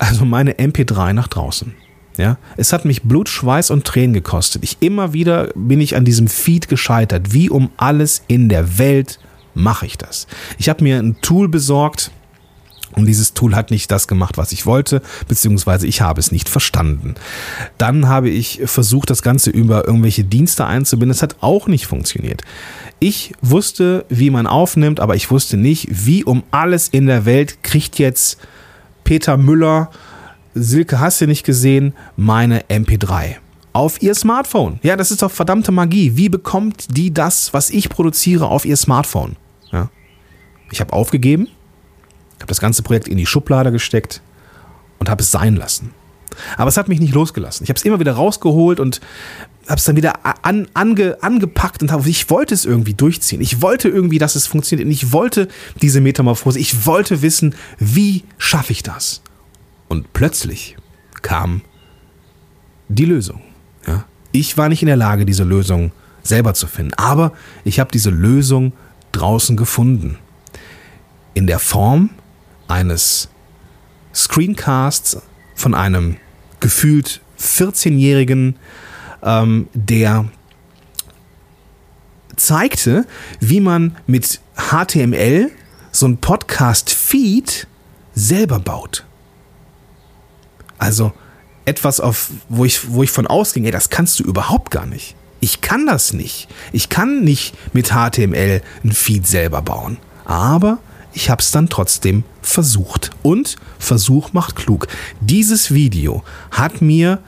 also 0.00 0.24
meine 0.24 0.54
MP3 0.54 1.12
nach 1.12 1.28
draußen? 1.28 1.74
Ja, 2.16 2.38
es 2.56 2.72
hat 2.72 2.84
mich 2.84 3.02
Blut, 3.02 3.28
Schweiß 3.28 3.70
und 3.70 3.86
Tränen 3.86 4.12
gekostet. 4.12 4.64
Ich 4.64 4.78
immer 4.80 5.12
wieder 5.12 5.48
bin 5.54 5.80
ich 5.80 5.96
an 5.96 6.04
diesem 6.04 6.28
Feed 6.28 6.68
gescheitert. 6.68 7.32
Wie 7.32 7.48
um 7.48 7.70
alles 7.76 8.22
in 8.26 8.48
der 8.48 8.78
Welt 8.78 9.18
mache 9.54 9.86
ich 9.86 9.96
das? 9.96 10.26
Ich 10.58 10.68
habe 10.68 10.82
mir 10.82 10.98
ein 10.98 11.20
Tool 11.22 11.48
besorgt, 11.48 12.10
und 12.92 13.06
dieses 13.06 13.34
Tool 13.34 13.54
hat 13.54 13.70
nicht 13.70 13.90
das 13.92 14.08
gemacht, 14.08 14.36
was 14.36 14.50
ich 14.50 14.66
wollte, 14.66 15.00
beziehungsweise 15.28 15.86
ich 15.86 16.00
habe 16.00 16.18
es 16.18 16.32
nicht 16.32 16.48
verstanden. 16.48 17.14
Dann 17.78 18.08
habe 18.08 18.28
ich 18.28 18.62
versucht, 18.64 19.10
das 19.10 19.22
Ganze 19.22 19.50
über 19.50 19.86
irgendwelche 19.86 20.24
Dienste 20.24 20.66
einzubinden. 20.66 21.12
Es 21.12 21.22
hat 21.22 21.36
auch 21.40 21.68
nicht 21.68 21.86
funktioniert. 21.86 22.42
Ich 22.98 23.32
wusste, 23.42 24.04
wie 24.08 24.30
man 24.30 24.48
aufnimmt, 24.48 24.98
aber 24.98 25.14
ich 25.14 25.30
wusste 25.30 25.56
nicht, 25.56 25.86
wie 25.88 26.24
um 26.24 26.42
alles 26.50 26.88
in 26.88 27.06
der 27.06 27.24
Welt 27.24 27.62
kriegt 27.62 27.98
jetzt 27.98 28.38
Peter 29.10 29.36
Müller, 29.36 29.90
Silke 30.54 31.00
hast 31.00 31.20
du 31.20 31.26
nicht 31.26 31.44
gesehen, 31.44 31.94
meine 32.16 32.62
MP3 32.68 33.38
auf 33.72 34.00
ihr 34.02 34.14
Smartphone. 34.14 34.78
Ja, 34.84 34.94
das 34.94 35.10
ist 35.10 35.22
doch 35.22 35.32
verdammte 35.32 35.72
Magie. 35.72 36.16
Wie 36.16 36.28
bekommt 36.28 36.96
die 36.96 37.12
das, 37.12 37.52
was 37.52 37.70
ich 37.70 37.88
produziere, 37.88 38.46
auf 38.46 38.64
ihr 38.64 38.76
Smartphone? 38.76 39.34
Ja. 39.72 39.90
Ich 40.70 40.80
habe 40.80 40.92
aufgegeben 40.92 41.48
habe 42.40 42.48
das 42.48 42.60
ganze 42.60 42.82
Projekt 42.82 43.08
in 43.08 43.16
die 43.16 43.26
Schublade 43.26 43.72
gesteckt 43.72 44.22
und 45.00 45.10
habe 45.10 45.22
es 45.22 45.32
sein 45.32 45.56
lassen. 45.56 45.92
Aber 46.56 46.68
es 46.68 46.76
hat 46.76 46.88
mich 46.88 47.00
nicht 47.00 47.12
losgelassen. 47.12 47.64
Ich 47.64 47.70
habe 47.70 47.78
es 47.78 47.84
immer 47.84 48.00
wieder 48.00 48.12
rausgeholt 48.12 48.78
und 48.78 49.00
habe 49.66 49.76
es 49.78 49.84
dann 49.84 49.96
wieder 49.96 50.44
an, 50.44 50.68
ange, 50.74 51.18
angepackt 51.22 51.82
und 51.82 51.92
hab, 51.92 52.06
ich 52.06 52.28
wollte 52.30 52.54
es 52.54 52.64
irgendwie 52.64 52.94
durchziehen. 52.94 53.40
Ich 53.40 53.62
wollte 53.62 53.88
irgendwie, 53.88 54.18
dass 54.18 54.34
es 54.34 54.46
funktioniert. 54.46 54.86
Und 54.86 54.92
ich 54.92 55.12
wollte 55.12 55.48
diese 55.80 56.00
Metamorphose. 56.00 56.58
Ich 56.58 56.86
wollte 56.86 57.22
wissen, 57.22 57.54
wie 57.78 58.24
schaffe 58.38 58.72
ich 58.72 58.82
das? 58.82 59.22
Und 59.88 60.12
plötzlich 60.12 60.76
kam 61.22 61.62
die 62.88 63.04
Lösung. 63.04 63.42
Ja? 63.86 64.04
Ich 64.32 64.56
war 64.56 64.68
nicht 64.68 64.82
in 64.82 64.86
der 64.86 64.96
Lage, 64.96 65.24
diese 65.24 65.44
Lösung 65.44 65.92
selber 66.22 66.54
zu 66.54 66.66
finden. 66.66 66.94
Aber 66.94 67.32
ich 67.64 67.80
habe 67.80 67.90
diese 67.92 68.10
Lösung 68.10 68.72
draußen 69.12 69.56
gefunden. 69.56 70.18
In 71.34 71.46
der 71.46 71.58
Form 71.58 72.10
eines 72.68 73.28
Screencasts 74.14 75.18
von 75.54 75.74
einem 75.74 76.16
gefühlt 76.60 77.20
14-Jährigen, 77.38 78.56
ähm, 79.22 79.68
der 79.74 80.26
zeigte, 82.36 83.06
wie 83.38 83.60
man 83.60 83.96
mit 84.06 84.40
HTML 84.56 85.50
so 85.92 86.06
ein 86.06 86.18
Podcast-Feed 86.18 87.66
selber 88.14 88.58
baut. 88.58 89.04
Also 90.78 91.12
etwas, 91.64 92.00
auf, 92.00 92.30
wo, 92.48 92.64
ich, 92.64 92.90
wo 92.90 93.02
ich 93.02 93.10
von 93.10 93.26
ausging, 93.26 93.64
ey, 93.64 93.70
das 93.70 93.90
kannst 93.90 94.18
du 94.18 94.24
überhaupt 94.24 94.70
gar 94.70 94.86
nicht. 94.86 95.14
Ich 95.40 95.60
kann 95.60 95.86
das 95.86 96.12
nicht. 96.12 96.48
Ich 96.72 96.88
kann 96.88 97.22
nicht 97.22 97.54
mit 97.72 97.92
HTML 97.92 98.62
ein 98.84 98.92
Feed 98.92 99.26
selber 99.26 99.62
bauen. 99.62 99.98
Aber 100.24 100.78
ich 101.12 101.30
habe 101.30 101.42
es 101.42 101.50
dann 101.50 101.68
trotzdem 101.68 102.24
versucht. 102.42 103.10
Und 103.22 103.56
Versuch 103.78 104.32
macht 104.32 104.56
klug. 104.56 104.86
Dieses 105.20 105.72
Video 105.72 106.22
hat 106.50 106.82
mir 106.82 107.20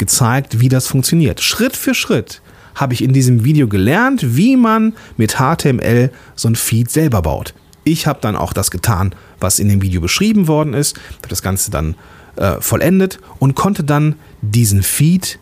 gezeigt, 0.00 0.58
wie 0.58 0.68
das 0.68 0.88
funktioniert. 0.88 1.40
Schritt 1.40 1.76
für 1.76 1.94
Schritt 1.94 2.42
habe 2.74 2.94
ich 2.94 3.04
in 3.04 3.12
diesem 3.12 3.44
Video 3.44 3.68
gelernt, 3.68 4.36
wie 4.36 4.56
man 4.56 4.94
mit 5.16 5.36
HTML 5.36 6.10
so 6.34 6.48
ein 6.48 6.56
Feed 6.56 6.90
selber 6.90 7.22
baut. 7.22 7.54
Ich 7.84 8.06
habe 8.06 8.18
dann 8.20 8.34
auch 8.34 8.52
das 8.52 8.70
getan, 8.70 9.14
was 9.38 9.58
in 9.58 9.68
dem 9.68 9.82
Video 9.82 10.00
beschrieben 10.00 10.48
worden 10.48 10.74
ist, 10.74 10.96
habe 11.18 11.28
das 11.28 11.42
Ganze 11.42 11.70
dann 11.70 11.94
äh, 12.36 12.60
vollendet 12.60 13.20
und 13.38 13.54
konnte 13.54 13.84
dann 13.84 14.16
diesen 14.42 14.82
Feed 14.82 15.38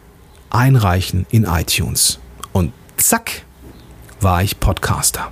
einreichen 0.50 1.26
in 1.30 1.44
iTunes. 1.44 2.18
Und 2.52 2.72
zack, 2.96 3.42
war 4.20 4.42
ich 4.42 4.60
Podcaster. 4.60 5.30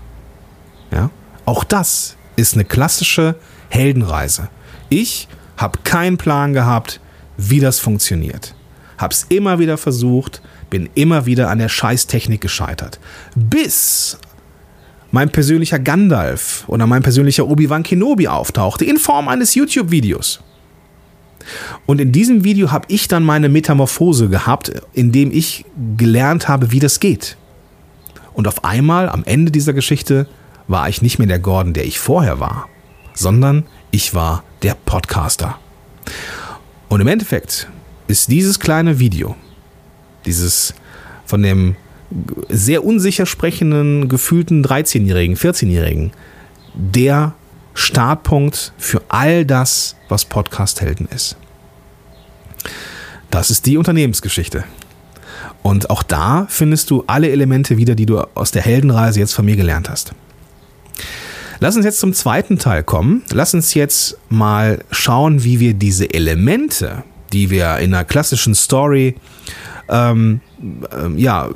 Ja? 0.91 1.11
Auch 1.45 1.65
das 1.65 2.17
ist 2.37 2.55
eine 2.55 2.65
klassische 2.65 3.37
Heldenreise. 3.69 4.49
Ich 4.89 5.29
habe 5.57 5.81
keinen 5.85 6.17
Plan 6.19 6.53
gehabt, 6.53 7.01
wie 7.37 7.61
das 7.61 7.81
funktioniert. 7.81 8.56
Hab's 8.99 9.27
immer 9.29 9.59
wieder 9.59 9.77
versucht, 9.77 10.43
bin 10.71 10.89
immer 10.95 11.27
wieder 11.27 11.51
an 11.51 11.59
der 11.59 11.69
Scheißtechnik 11.69 12.41
gescheitert. 12.41 12.99
Bis 13.35 14.19
mein 15.11 15.31
persönlicher 15.31 15.79
Gandalf 15.79 16.65
oder 16.67 16.87
mein 16.87 17.03
persönlicher 17.03 17.47
Obi-Wan 17.47 17.83
Kenobi 17.83 18.29
auftauchte 18.29 18.85
in 18.85 18.97
Form 18.97 19.29
eines 19.29 19.55
YouTube-Videos. 19.55 20.41
Und 21.87 22.01
in 22.01 22.11
diesem 22.11 22.45
Video 22.45 22.73
habe 22.73 22.87
ich 22.89 23.09
dann 23.09 23.23
meine 23.23 23.49
Metamorphose 23.49 24.29
gehabt, 24.29 24.73
indem 24.93 25.31
ich 25.33 25.65
gelernt 25.97 26.49
habe, 26.49 26.73
wie 26.73 26.81
das 26.81 26.99
geht. 26.99 27.37
Und 28.35 28.49
auf 28.49 28.65
einmal 28.65 29.09
am 29.09 29.25
Ende 29.25 29.53
dieser 29.53 29.73
Geschichte 29.73 30.27
war 30.69 30.89
ich 30.89 31.03
nicht 31.03 31.19
mehr 31.19 31.29
der 31.29 31.39
Gordon, 31.39 31.73
der 31.73 31.87
ich 31.87 32.01
vorher 32.01 32.41
war, 32.41 32.69
sondern 33.15 33.65
ich 33.91 34.15
war 34.15 34.43
der 34.63 34.75
Podcaster. 34.75 35.59
Und 36.89 37.01
im 37.01 37.07
Endeffekt 37.07 37.69
ist 38.09 38.31
dieses 38.31 38.61
kleine 38.61 38.99
Video, 38.99 39.37
dieses 40.25 40.75
von 41.25 41.43
dem 41.43 41.77
sehr 42.49 42.85
unsicher 42.85 43.27
sprechenden, 43.27 44.09
gefühlten 44.09 44.65
13-Jährigen, 44.65 45.37
14-Jährigen, 45.37 46.13
der 46.75 47.35
Startpunkt 47.75 48.73
für 48.79 49.03
all 49.09 49.45
das, 49.45 49.97
was 50.09 50.25
Podcast-Helden 50.25 51.09
ist. 51.15 51.37
Das 53.31 53.51
ist 53.51 53.67
die 53.67 53.77
Unternehmensgeschichte. 53.77 54.65
Und 55.63 55.91
auch 55.91 56.03
da 56.03 56.47
findest 56.49 56.91
du 56.91 57.05
alle 57.07 57.31
Elemente 57.31 57.77
wieder, 57.77 57.97
die 57.97 58.07
du 58.07 58.21
aus 58.35 58.53
der 58.53 58.63
Heldenreise 58.63 59.19
jetzt 59.19 59.33
von 59.33 59.45
mir 59.45 59.57
gelernt 59.57 59.91
hast. 59.91 60.13
Lass 61.59 61.77
uns 61.77 61.85
jetzt 61.85 61.99
zum 61.99 62.13
zweiten 62.13 62.59
Teil 62.59 62.85
kommen. 62.85 63.25
Lass 63.33 63.53
uns 63.53 63.75
jetzt 63.75 64.19
mal 64.29 64.79
schauen, 64.91 65.43
wie 65.43 65.59
wir 65.59 65.75
diese 65.75 66.13
Elemente, 66.13 67.03
die 67.33 67.51
wir 67.51 67.79
in 67.79 67.95
einer 67.95 68.05
klassischen 68.05 68.55
Story, 68.55 69.17
ähm, 69.89 70.41
ähm, 70.93 71.19
ja, 71.19 71.49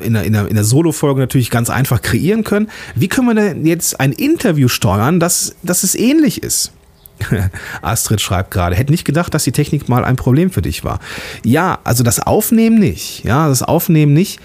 in 0.00 0.16
einer, 0.16 0.24
in 0.24 0.34
einer, 0.34 0.48
in 0.48 0.56
einer 0.56 0.64
Solo-Folge 0.64 1.20
natürlich 1.20 1.50
ganz 1.50 1.70
einfach 1.70 2.02
kreieren 2.02 2.44
können. 2.44 2.68
Wie 2.94 3.08
können 3.08 3.28
wir 3.28 3.34
denn 3.34 3.64
jetzt 3.64 4.00
ein 4.00 4.12
Interview 4.12 4.68
steuern, 4.68 5.20
dass, 5.20 5.54
dass 5.62 5.84
es 5.84 5.94
ähnlich 5.94 6.42
ist? 6.42 6.72
Astrid 7.82 8.20
schreibt 8.20 8.50
gerade, 8.50 8.74
hätte 8.74 8.90
nicht 8.90 9.04
gedacht, 9.04 9.34
dass 9.34 9.44
die 9.44 9.52
Technik 9.52 9.88
mal 9.88 10.04
ein 10.04 10.16
Problem 10.16 10.50
für 10.50 10.62
dich 10.62 10.84
war. 10.84 10.98
Ja, 11.44 11.78
also 11.84 12.02
das 12.02 12.20
Aufnehmen 12.20 12.78
nicht, 12.78 13.24
ja, 13.24 13.48
das 13.48 13.62
Aufnehmen 13.62 14.12
nicht, 14.12 14.40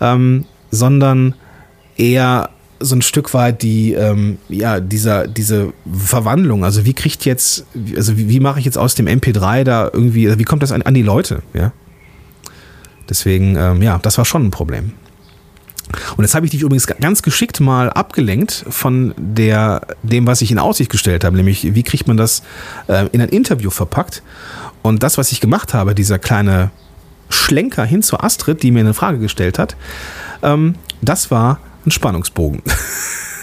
ähm, 0.00 0.44
sondern 0.70 1.34
eher 1.96 2.50
so 2.82 2.94
ein 2.94 3.02
Stück 3.02 3.34
weit 3.34 3.62
die, 3.62 3.92
ähm, 3.92 4.38
ja, 4.48 4.80
dieser, 4.80 5.26
diese 5.26 5.72
Verwandlung. 5.92 6.64
Also 6.64 6.84
wie 6.84 6.94
kriegt 6.94 7.24
jetzt, 7.24 7.66
also 7.96 8.16
wie, 8.16 8.28
wie 8.28 8.40
mache 8.40 8.58
ich 8.58 8.64
jetzt 8.64 8.78
aus 8.78 8.94
dem 8.94 9.06
MP3 9.06 9.64
da 9.64 9.90
irgendwie, 9.92 10.26
also 10.26 10.38
wie 10.38 10.44
kommt 10.44 10.62
das 10.62 10.72
an, 10.72 10.82
an 10.82 10.94
die 10.94 11.02
Leute, 11.02 11.42
ja? 11.54 11.72
Deswegen, 13.08 13.56
ähm, 13.56 13.82
ja, 13.82 13.98
das 13.98 14.16
war 14.18 14.24
schon 14.24 14.46
ein 14.46 14.50
Problem. 14.50 14.92
Und 16.16 16.24
jetzt 16.24 16.34
habe 16.34 16.46
ich 16.46 16.52
dich 16.52 16.62
übrigens 16.62 16.86
ganz 16.86 17.22
geschickt 17.22 17.60
mal 17.60 17.90
abgelenkt 17.90 18.64
von 18.68 19.14
der, 19.18 19.82
dem, 20.02 20.26
was 20.26 20.40
ich 20.40 20.50
in 20.50 20.58
Aussicht 20.58 20.90
gestellt 20.90 21.24
habe, 21.24 21.36
nämlich 21.36 21.74
wie 21.74 21.82
kriegt 21.82 22.08
man 22.08 22.16
das 22.16 22.42
äh, 22.86 23.06
in 23.12 23.20
ein 23.20 23.28
Interview 23.28 23.70
verpackt. 23.70 24.22
Und 24.82 25.02
das, 25.02 25.18
was 25.18 25.32
ich 25.32 25.40
gemacht 25.40 25.74
habe, 25.74 25.94
dieser 25.94 26.18
kleine 26.18 26.70
Schlenker 27.28 27.84
hin 27.84 28.02
zu 28.02 28.18
Astrid, 28.18 28.62
die 28.62 28.70
mir 28.70 28.80
eine 28.80 28.94
Frage 28.94 29.18
gestellt 29.18 29.58
hat, 29.58 29.76
ähm, 30.42 30.76
das 31.00 31.30
war 31.30 31.58
ein 31.86 31.90
Spannungsbogen. 31.90 32.62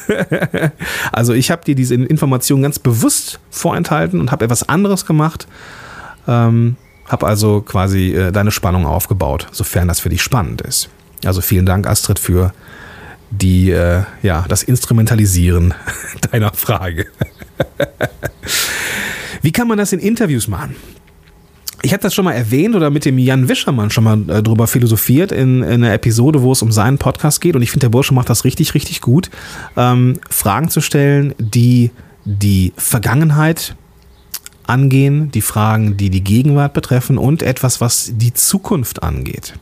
also 1.12 1.34
ich 1.34 1.52
habe 1.52 1.64
dir 1.64 1.76
diese 1.76 1.96
Information 1.96 2.62
ganz 2.62 2.80
bewusst 2.80 3.40
vorenthalten 3.50 4.20
und 4.20 4.32
habe 4.32 4.46
etwas 4.46 4.68
anderes 4.68 5.06
gemacht. 5.06 5.48
Ähm, 6.28 6.76
habe 7.06 7.26
also 7.26 7.62
quasi 7.62 8.14
äh, 8.14 8.32
deine 8.32 8.52
Spannung 8.52 8.86
aufgebaut, 8.86 9.48
sofern 9.52 9.88
das 9.88 10.00
für 10.00 10.10
dich 10.10 10.22
spannend 10.22 10.62
ist. 10.62 10.90
Also 11.26 11.42
vielen 11.42 11.66
Dank, 11.66 11.88
Astrid, 11.88 12.20
für 12.20 12.54
die, 13.32 13.72
äh, 13.72 14.04
ja, 14.22 14.46
das 14.48 14.64
Instrumentalisieren 14.64 15.74
deiner 16.32 16.54
Frage. 16.54 17.08
Wie 19.42 19.52
kann 19.52 19.68
man 19.68 19.78
das 19.78 19.94
in 19.94 20.00
Interviews 20.00 20.48
machen? 20.48 20.76
Ich 21.82 21.94
habe 21.94 22.02
das 22.02 22.14
schon 22.14 22.26
mal 22.26 22.34
erwähnt 22.34 22.76
oder 22.76 22.90
mit 22.90 23.06
dem 23.06 23.18
Jan 23.18 23.48
Wischermann 23.48 23.90
schon 23.90 24.04
mal 24.04 24.30
äh, 24.30 24.44
drüber 24.44 24.68
philosophiert 24.68 25.32
in, 25.32 25.64
in, 25.64 25.84
einer 25.84 25.94
Episode, 25.94 26.42
wo 26.42 26.52
es 26.52 26.62
um 26.62 26.72
seinen 26.72 26.98
Podcast 26.98 27.40
geht. 27.40 27.56
Und 27.56 27.62
ich 27.62 27.72
finde, 27.72 27.86
der 27.86 27.90
Bursche 27.90 28.14
macht 28.14 28.30
das 28.30 28.44
richtig, 28.44 28.74
richtig 28.74 29.02
gut, 29.02 29.30
ähm, 29.78 30.20
Fragen 30.30 30.70
zu 30.70 30.82
stellen, 30.82 31.34
die 31.38 31.92
die 32.26 32.74
Vergangenheit 32.76 33.76
angehen, 34.64 35.32
die 35.32 35.42
Fragen, 35.42 35.98
die 35.98 36.10
die 36.10 36.24
Gegenwart 36.24 36.74
betreffen 36.74 37.18
und 37.18 37.42
etwas, 37.42 37.82
was 37.82 38.12
die 38.14 38.34
Zukunft 38.34 39.02
angeht. 39.02 39.54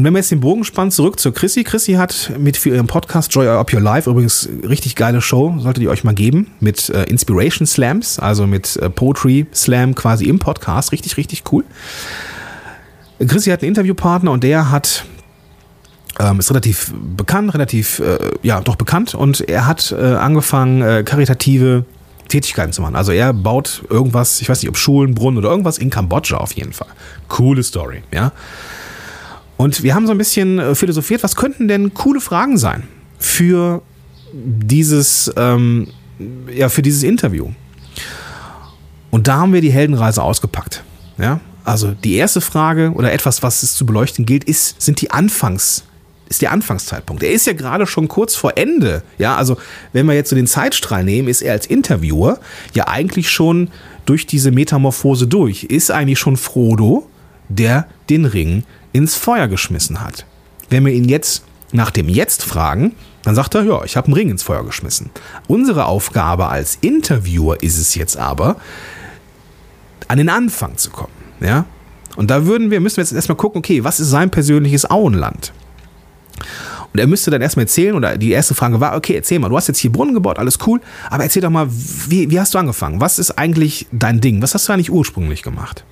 Und 0.00 0.04
wenn 0.04 0.14
man 0.14 0.20
jetzt 0.20 0.30
den 0.30 0.40
Bogen 0.40 0.64
spannt, 0.64 0.94
zurück 0.94 1.20
zur 1.20 1.34
Chrissy. 1.34 1.62
Chrissy 1.62 1.92
hat 1.92 2.32
mit 2.38 2.56
für 2.56 2.70
ihren 2.70 2.86
Podcast 2.86 3.34
Joy 3.34 3.46
Up 3.46 3.70
Your 3.70 3.82
Life 3.82 4.08
übrigens 4.08 4.48
richtig 4.66 4.96
geile 4.96 5.20
Show, 5.20 5.54
solltet 5.58 5.82
ihr 5.82 5.90
euch 5.90 6.04
mal 6.04 6.14
geben, 6.14 6.52
mit 6.58 6.88
äh, 6.88 7.02
Inspiration 7.02 7.66
Slams, 7.66 8.18
also 8.18 8.46
mit 8.46 8.76
äh, 8.76 8.88
Poetry 8.88 9.44
Slam 9.52 9.94
quasi 9.94 10.24
im 10.24 10.38
Podcast. 10.38 10.92
Richtig, 10.92 11.18
richtig 11.18 11.42
cool. 11.52 11.64
Chrissy 13.18 13.50
hat 13.50 13.60
einen 13.60 13.68
Interviewpartner 13.68 14.30
und 14.30 14.42
der 14.42 14.70
hat 14.70 15.04
ähm, 16.18 16.38
ist 16.38 16.48
relativ 16.48 16.94
bekannt, 17.14 17.52
relativ, 17.52 17.98
äh, 17.98 18.16
ja, 18.42 18.62
doch 18.62 18.76
bekannt 18.76 19.14
und 19.14 19.46
er 19.50 19.66
hat 19.66 19.92
äh, 19.92 20.02
angefangen, 20.02 20.80
äh, 20.80 21.02
karitative 21.04 21.84
Tätigkeiten 22.28 22.72
zu 22.72 22.80
machen. 22.80 22.96
Also 22.96 23.12
er 23.12 23.34
baut 23.34 23.82
irgendwas, 23.90 24.40
ich 24.40 24.48
weiß 24.48 24.62
nicht, 24.62 24.70
ob 24.70 24.78
Schulen, 24.78 25.14
Brunnen 25.14 25.36
oder 25.36 25.50
irgendwas 25.50 25.76
in 25.76 25.90
Kambodscha 25.90 26.38
auf 26.38 26.52
jeden 26.52 26.72
Fall. 26.72 26.88
Coole 27.28 27.62
Story, 27.62 28.02
ja. 28.14 28.32
Und 29.60 29.82
wir 29.82 29.94
haben 29.94 30.06
so 30.06 30.12
ein 30.12 30.16
bisschen 30.16 30.58
äh, 30.58 30.74
philosophiert, 30.74 31.22
was 31.22 31.36
könnten 31.36 31.68
denn 31.68 31.92
coole 31.92 32.22
Fragen 32.22 32.56
sein 32.56 32.84
für 33.18 33.82
dieses, 34.32 35.30
ähm, 35.36 35.88
ja, 36.50 36.70
für 36.70 36.80
dieses 36.80 37.02
Interview. 37.02 37.50
Und 39.10 39.28
da 39.28 39.36
haben 39.36 39.52
wir 39.52 39.60
die 39.60 39.70
Heldenreise 39.70 40.22
ausgepackt. 40.22 40.82
Ja? 41.18 41.40
Also 41.62 41.90
die 41.90 42.14
erste 42.14 42.40
Frage 42.40 42.92
oder 42.94 43.12
etwas, 43.12 43.42
was 43.42 43.62
es 43.62 43.74
zu 43.74 43.84
beleuchten 43.84 44.24
gilt, 44.24 44.44
ist, 44.44 44.80
sind 44.80 45.02
die 45.02 45.10
Anfangs, 45.10 45.84
ist 46.30 46.40
der 46.40 46.52
Anfangszeitpunkt. 46.52 47.22
Er 47.22 47.32
ist 47.32 47.46
ja 47.46 47.52
gerade 47.52 47.86
schon 47.86 48.08
kurz 48.08 48.34
vor 48.36 48.56
Ende. 48.56 49.02
Ja, 49.18 49.36
also 49.36 49.58
wenn 49.92 50.06
wir 50.06 50.14
jetzt 50.14 50.30
so 50.30 50.36
den 50.36 50.46
Zeitstrahl 50.46 51.04
nehmen, 51.04 51.28
ist 51.28 51.42
er 51.42 51.52
als 51.52 51.66
Interviewer 51.66 52.38
ja 52.72 52.88
eigentlich 52.88 53.28
schon 53.28 53.68
durch 54.06 54.26
diese 54.26 54.52
Metamorphose 54.52 55.26
durch. 55.26 55.64
Ist 55.64 55.90
eigentlich 55.90 56.18
schon 56.18 56.38
Frodo, 56.38 57.06
der 57.50 57.86
den 58.08 58.24
Ring 58.24 58.64
ins 58.92 59.14
Feuer 59.14 59.48
geschmissen 59.48 60.00
hat. 60.00 60.26
Wenn 60.68 60.84
wir 60.84 60.92
ihn 60.92 61.08
jetzt 61.08 61.44
nach 61.72 61.90
dem 61.90 62.08
Jetzt 62.08 62.44
fragen, 62.44 62.94
dann 63.22 63.34
sagt 63.34 63.54
er, 63.54 63.62
ja, 63.62 63.84
ich 63.84 63.96
habe 63.96 64.06
einen 64.06 64.14
Ring 64.14 64.30
ins 64.30 64.42
Feuer 64.42 64.64
geschmissen. 64.64 65.10
Unsere 65.46 65.86
Aufgabe 65.86 66.48
als 66.48 66.78
Interviewer 66.80 67.62
ist 67.62 67.78
es 67.78 67.94
jetzt 67.94 68.16
aber, 68.16 68.56
an 70.08 70.18
den 70.18 70.28
Anfang 70.28 70.76
zu 70.76 70.90
kommen. 70.90 71.12
Ja? 71.40 71.66
Und 72.16 72.30
da 72.30 72.46
würden 72.46 72.70
wir, 72.70 72.80
müssen 72.80 72.96
wir 72.96 73.04
jetzt 73.04 73.12
erstmal 73.12 73.36
gucken, 73.36 73.58
okay, 73.58 73.84
was 73.84 74.00
ist 74.00 74.10
sein 74.10 74.30
persönliches 74.30 74.90
Auenland? 74.90 75.52
Und 76.92 76.98
er 76.98 77.06
müsste 77.06 77.30
dann 77.30 77.40
erstmal 77.40 77.64
erzählen, 77.64 77.94
oder 77.94 78.16
die 78.16 78.32
erste 78.32 78.54
Frage 78.54 78.80
war, 78.80 78.96
okay, 78.96 79.14
erzähl 79.14 79.38
mal, 79.38 79.48
du 79.48 79.56
hast 79.56 79.68
jetzt 79.68 79.78
hier 79.78 79.92
Brunnen 79.92 80.14
gebaut, 80.14 80.38
alles 80.38 80.58
cool, 80.66 80.80
aber 81.08 81.22
erzähl 81.22 81.42
doch 81.42 81.50
mal, 81.50 81.68
wie, 81.70 82.30
wie 82.30 82.40
hast 82.40 82.54
du 82.54 82.58
angefangen? 82.58 83.00
Was 83.00 83.18
ist 83.18 83.38
eigentlich 83.38 83.86
dein 83.92 84.20
Ding? 84.20 84.42
Was 84.42 84.54
hast 84.54 84.68
du 84.68 84.72
eigentlich 84.72 84.90
ursprünglich 84.90 85.42
gemacht? 85.42 85.84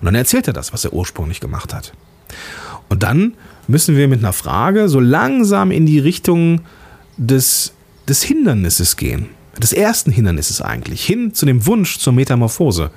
Und 0.00 0.04
dann 0.04 0.14
erzählt 0.14 0.46
er 0.46 0.52
das, 0.52 0.72
was 0.72 0.84
er 0.84 0.92
ursprünglich 0.92 1.40
gemacht 1.40 1.74
hat. 1.74 1.92
Und 2.88 3.02
dann 3.02 3.34
müssen 3.68 3.96
wir 3.96 4.08
mit 4.08 4.20
einer 4.20 4.32
Frage 4.32 4.88
so 4.88 5.00
langsam 5.00 5.70
in 5.70 5.86
die 5.86 5.98
Richtung 5.98 6.60
des, 7.16 7.72
des 8.08 8.22
Hindernisses 8.22 8.96
gehen. 8.96 9.26
Des 9.60 9.72
ersten 9.72 10.10
Hindernisses 10.10 10.60
eigentlich. 10.60 11.04
Hin 11.04 11.34
zu 11.34 11.46
dem 11.46 11.66
Wunsch 11.66 11.98
zur 11.98 12.12
Metamorphose. 12.12 12.90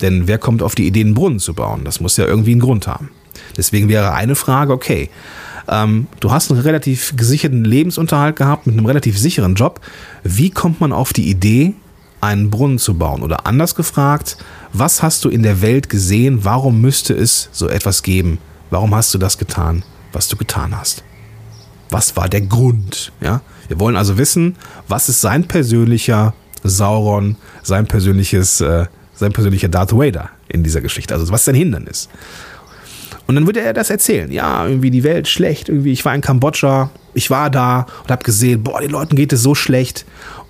Denn 0.00 0.26
wer 0.26 0.38
kommt 0.38 0.62
auf 0.62 0.74
die 0.74 0.86
Idee, 0.86 1.00
einen 1.00 1.14
Brunnen 1.14 1.38
zu 1.38 1.54
bauen? 1.54 1.82
Das 1.84 2.00
muss 2.00 2.16
ja 2.16 2.26
irgendwie 2.26 2.52
einen 2.52 2.60
Grund 2.60 2.86
haben. 2.86 3.10
Deswegen 3.56 3.88
wäre 3.88 4.12
eine 4.12 4.34
Frage, 4.34 4.72
okay, 4.72 5.10
ähm, 5.68 6.06
du 6.20 6.30
hast 6.30 6.50
einen 6.50 6.60
relativ 6.60 7.14
gesicherten 7.16 7.64
Lebensunterhalt 7.64 8.36
gehabt 8.36 8.66
mit 8.66 8.76
einem 8.76 8.86
relativ 8.86 9.18
sicheren 9.18 9.54
Job. 9.54 9.80
Wie 10.24 10.50
kommt 10.50 10.80
man 10.80 10.92
auf 10.92 11.12
die 11.12 11.28
Idee, 11.28 11.74
einen 12.20 12.50
Brunnen 12.50 12.78
zu 12.78 12.94
bauen? 12.94 13.22
Oder 13.22 13.46
anders 13.46 13.74
gefragt, 13.74 14.38
was 14.72 15.02
hast 15.02 15.24
du 15.24 15.28
in 15.28 15.42
der 15.42 15.60
Welt 15.60 15.88
gesehen? 15.88 16.44
Warum 16.44 16.80
müsste 16.80 17.14
es 17.14 17.48
so 17.52 17.68
etwas 17.68 18.02
geben? 18.02 18.38
Warum 18.70 18.94
hast 18.94 19.14
du 19.14 19.18
das 19.18 19.38
getan, 19.38 19.82
was 20.12 20.28
du 20.28 20.36
getan 20.36 20.78
hast? 20.78 21.02
Was 21.90 22.16
war 22.16 22.28
der 22.28 22.42
Grund? 22.42 23.12
Ja? 23.20 23.40
Wir 23.68 23.80
wollen 23.80 23.96
also 23.96 24.18
wissen, 24.18 24.56
was 24.88 25.08
ist 25.08 25.20
sein 25.20 25.48
persönlicher 25.48 26.34
Sauron, 26.62 27.36
sein 27.62 27.86
persönliches, 27.86 28.60
äh, 28.60 28.86
sein 29.14 29.32
persönlicher 29.32 29.68
Darth 29.68 29.92
Vader 29.92 30.30
in 30.48 30.62
dieser 30.62 30.80
Geschichte? 30.80 31.14
Also 31.14 31.30
was 31.32 31.40
ist 31.40 31.46
sein 31.46 31.54
Hindernis? 31.54 32.08
Und 33.26 33.34
dann 33.34 33.46
würde 33.46 33.60
er 33.60 33.74
das 33.74 33.90
erzählen. 33.90 34.32
Ja, 34.32 34.66
irgendwie 34.66 34.90
die 34.90 35.04
Welt 35.04 35.28
schlecht. 35.28 35.68
Irgendwie, 35.68 35.92
ich 35.92 36.04
war 36.04 36.14
in 36.14 36.22
Kambodscha, 36.22 36.90
ich 37.12 37.28
war 37.28 37.50
da 37.50 37.86
und 38.02 38.10
habe 38.10 38.24
gesehen, 38.24 38.62
boah, 38.62 38.80
den 38.80 38.90
Leuten 38.90 39.16
geht 39.16 39.32
es 39.34 39.42
so 39.42 39.54
schlecht. 39.54 40.06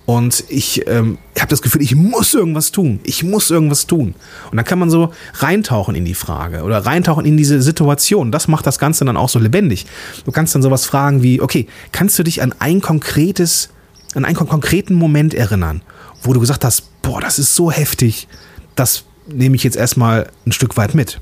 Und 0.09 0.43
ich 0.49 0.87
ähm, 0.87 1.19
habe 1.37 1.49
das 1.49 1.61
Gefühl, 1.61 1.83
ich 1.83 1.93
muss 1.93 2.33
irgendwas 2.33 2.71
tun. 2.71 2.99
Ich 3.03 3.23
muss 3.23 3.51
irgendwas 3.51 3.85
tun. 3.85 4.15
Und 4.49 4.57
dann 4.57 4.65
kann 4.65 4.79
man 4.79 4.89
so 4.89 5.13
reintauchen 5.35 5.93
in 5.93 6.03
die 6.03 6.15
Frage 6.15 6.63
oder 6.63 6.83
reintauchen 6.83 7.25
in 7.25 7.37
diese 7.37 7.61
Situation. 7.61 8.31
Das 8.31 8.47
macht 8.47 8.65
das 8.65 8.79
Ganze 8.79 9.05
dann 9.05 9.17
auch 9.17 9.29
so 9.29 9.37
lebendig. 9.37 9.85
Du 10.25 10.31
kannst 10.31 10.55
dann 10.55 10.63
sowas 10.63 10.87
fragen 10.87 11.21
wie, 11.21 11.41
okay, 11.41 11.67
kannst 11.91 12.17
du 12.17 12.23
dich 12.23 12.41
an 12.41 12.55
ein 12.57 12.81
konkretes, 12.81 13.69
an 14.15 14.25
einen 14.25 14.35
konkreten 14.35 14.95
Moment 14.95 15.35
erinnern, 15.35 15.83
wo 16.23 16.33
du 16.33 16.39
gesagt 16.39 16.65
hast, 16.65 16.85
boah, 17.03 17.21
das 17.21 17.37
ist 17.37 17.53
so 17.53 17.69
heftig, 17.69 18.27
das 18.73 19.03
nehme 19.27 19.57
ich 19.57 19.63
jetzt 19.63 19.77
erstmal 19.77 20.31
ein 20.43 20.53
Stück 20.53 20.75
weit 20.75 20.95
mit. 20.95 21.21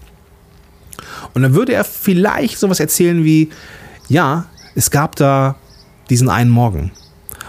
Und 1.34 1.42
dann 1.42 1.56
würde 1.56 1.74
er 1.74 1.84
vielleicht 1.84 2.58
sowas 2.58 2.80
erzählen 2.80 3.26
wie, 3.26 3.50
ja, 4.08 4.46
es 4.76 4.92
gab 4.92 5.18
da 5.18 5.58
diesen 6.10 6.30
einen 6.30 6.52
Morgen. 6.52 6.94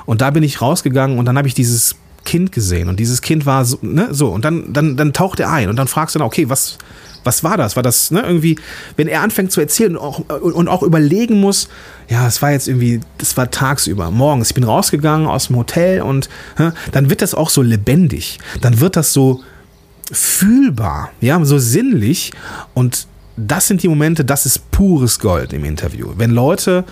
Und 0.08 0.22
da 0.22 0.30
bin 0.30 0.42
ich 0.42 0.62
rausgegangen 0.62 1.18
und 1.18 1.26
dann 1.26 1.36
habe 1.36 1.48
ich 1.48 1.52
dieses 1.52 1.94
Kind 2.24 2.50
gesehen. 2.50 2.88
Und 2.88 2.98
dieses 2.98 3.20
Kind 3.20 3.44
war 3.44 3.66
so, 3.66 3.78
ne, 3.82 4.08
so. 4.10 4.30
Und 4.30 4.42
dann, 4.42 4.72
dann, 4.72 4.96
dann 4.96 5.12
taucht 5.12 5.38
er 5.38 5.50
ein 5.50 5.68
und 5.68 5.76
dann 5.76 5.86
fragst 5.86 6.14
du 6.14 6.18
dann, 6.18 6.26
okay, 6.26 6.48
was, 6.48 6.78
was 7.24 7.44
war 7.44 7.58
das? 7.58 7.76
War 7.76 7.82
das 7.82 8.10
ne, 8.10 8.22
irgendwie, 8.22 8.58
wenn 8.96 9.06
er 9.06 9.20
anfängt 9.20 9.52
zu 9.52 9.60
erzählen 9.60 9.98
und 9.98 10.02
auch, 10.02 10.20
und 10.30 10.66
auch 10.66 10.82
überlegen 10.82 11.40
muss, 11.40 11.68
ja, 12.08 12.26
es 12.26 12.40
war 12.40 12.52
jetzt 12.52 12.68
irgendwie, 12.68 13.00
das 13.18 13.36
war 13.36 13.50
tagsüber, 13.50 14.10
morgens, 14.10 14.48
ich 14.48 14.54
bin 14.54 14.64
rausgegangen 14.64 15.26
aus 15.26 15.48
dem 15.48 15.56
Hotel 15.56 16.00
und 16.00 16.30
ne, 16.58 16.72
dann 16.92 17.10
wird 17.10 17.20
das 17.20 17.34
auch 17.34 17.50
so 17.50 17.60
lebendig, 17.60 18.38
dann 18.62 18.80
wird 18.80 18.96
das 18.96 19.12
so 19.12 19.42
fühlbar, 20.10 21.10
ja, 21.20 21.44
so 21.44 21.58
sinnlich. 21.58 22.32
Und 22.72 23.08
das 23.36 23.66
sind 23.66 23.82
die 23.82 23.88
Momente, 23.88 24.24
das 24.24 24.46
ist 24.46 24.70
pures 24.70 25.20
Gold 25.20 25.52
im 25.52 25.66
Interview. 25.66 26.14
Wenn 26.16 26.30
Leute 26.30 26.84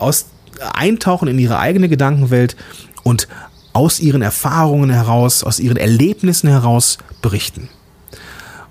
aus 0.00 0.26
eintauchen 0.72 1.28
in 1.28 1.38
ihre 1.38 1.58
eigene 1.58 1.88
Gedankenwelt 1.88 2.56
und 3.02 3.28
aus 3.72 4.00
ihren 4.00 4.22
Erfahrungen 4.22 4.90
heraus, 4.90 5.44
aus 5.44 5.58
ihren 5.58 5.76
Erlebnissen 5.76 6.48
heraus 6.48 6.98
berichten. 7.22 7.68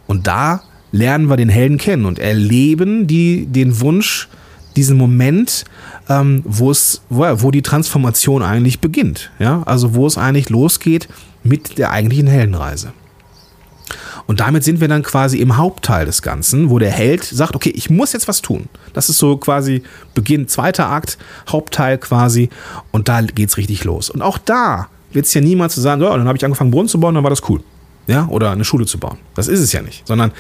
Und 0.08 0.28
da 0.28 0.62
lernen 0.92 1.30
wir 1.30 1.38
den 1.38 1.50
Helden 1.50 1.78
kennen 1.78 2.06
und 2.06 2.20
erleben 2.20 3.08
die, 3.08 3.46
den 3.46 3.80
Wunsch, 3.80 4.28
diesen 4.76 4.98
Moment, 4.98 5.66
ähm, 6.10 6.44
wo 6.46 6.72
es, 6.72 7.02
wo, 7.10 7.26
wo 7.42 7.52
die 7.52 7.62
Transformation 7.62 8.44
eigentlich 8.44 8.80
beginnt. 8.80 9.32
Ja? 9.40 9.64
Also 9.66 9.94
wo 9.96 10.06
es 10.08 10.18
eigentlich 10.18 10.50
losgeht 10.50 11.08
mit 11.44 11.78
der 11.78 11.92
eigentlichen 11.92 12.28
Heldenreise. 12.28 12.94
Und 14.28 14.40
damit 14.40 14.64
sind 14.64 14.82
wir 14.82 14.88
dann 14.88 15.04
quasi 15.04 15.40
im 15.40 15.58
Hauptteil 15.58 16.06
des 16.06 16.22
Ganzen, 16.22 16.70
wo 16.70 16.80
der 16.80 16.92
Held 16.92 17.24
sagt, 17.24 17.56
okay, 17.56 17.72
ich 17.76 17.90
muss 17.90 18.14
jetzt 18.14 18.28
was 18.28 18.42
tun. 18.42 18.70
Das 18.94 19.10
ist 19.10 19.18
so 19.18 19.38
quasi 19.38 19.84
Beginn, 20.14 20.48
zweiter 20.48 20.90
Akt, 20.90 21.18
Hauptteil 21.50 21.98
quasi. 21.98 22.50
Und 22.92 23.08
da 23.10 23.22
geht's 23.22 23.58
richtig 23.58 23.84
los. 23.84 24.10
Und 24.10 24.22
auch 24.22 24.38
da 24.38 24.88
wird 25.12 25.26
es 25.26 25.34
ja 25.34 25.42
niemals 25.42 25.76
zu 25.76 25.82
sagen, 25.82 26.02
oh, 26.02 26.10
dann 26.10 26.28
habe 26.28 26.38
ich 26.38 26.46
angefangen, 26.46 26.72
Brunnen 26.72 26.88
zu 26.88 27.00
bauen, 27.00 27.16
dann 27.16 27.24
war 27.24 27.30
das 27.30 27.48
cool. 27.50 27.62
Ja, 28.08 28.28
oder 28.28 28.52
eine 28.52 28.66
Schule 28.66 28.86
zu 28.86 28.98
bauen. 28.98 29.18
Das 29.36 29.48
ist 29.48 29.60
es 29.60 29.72
ja 29.72 29.82
nicht. 29.82 30.08
Sondern 30.08 30.32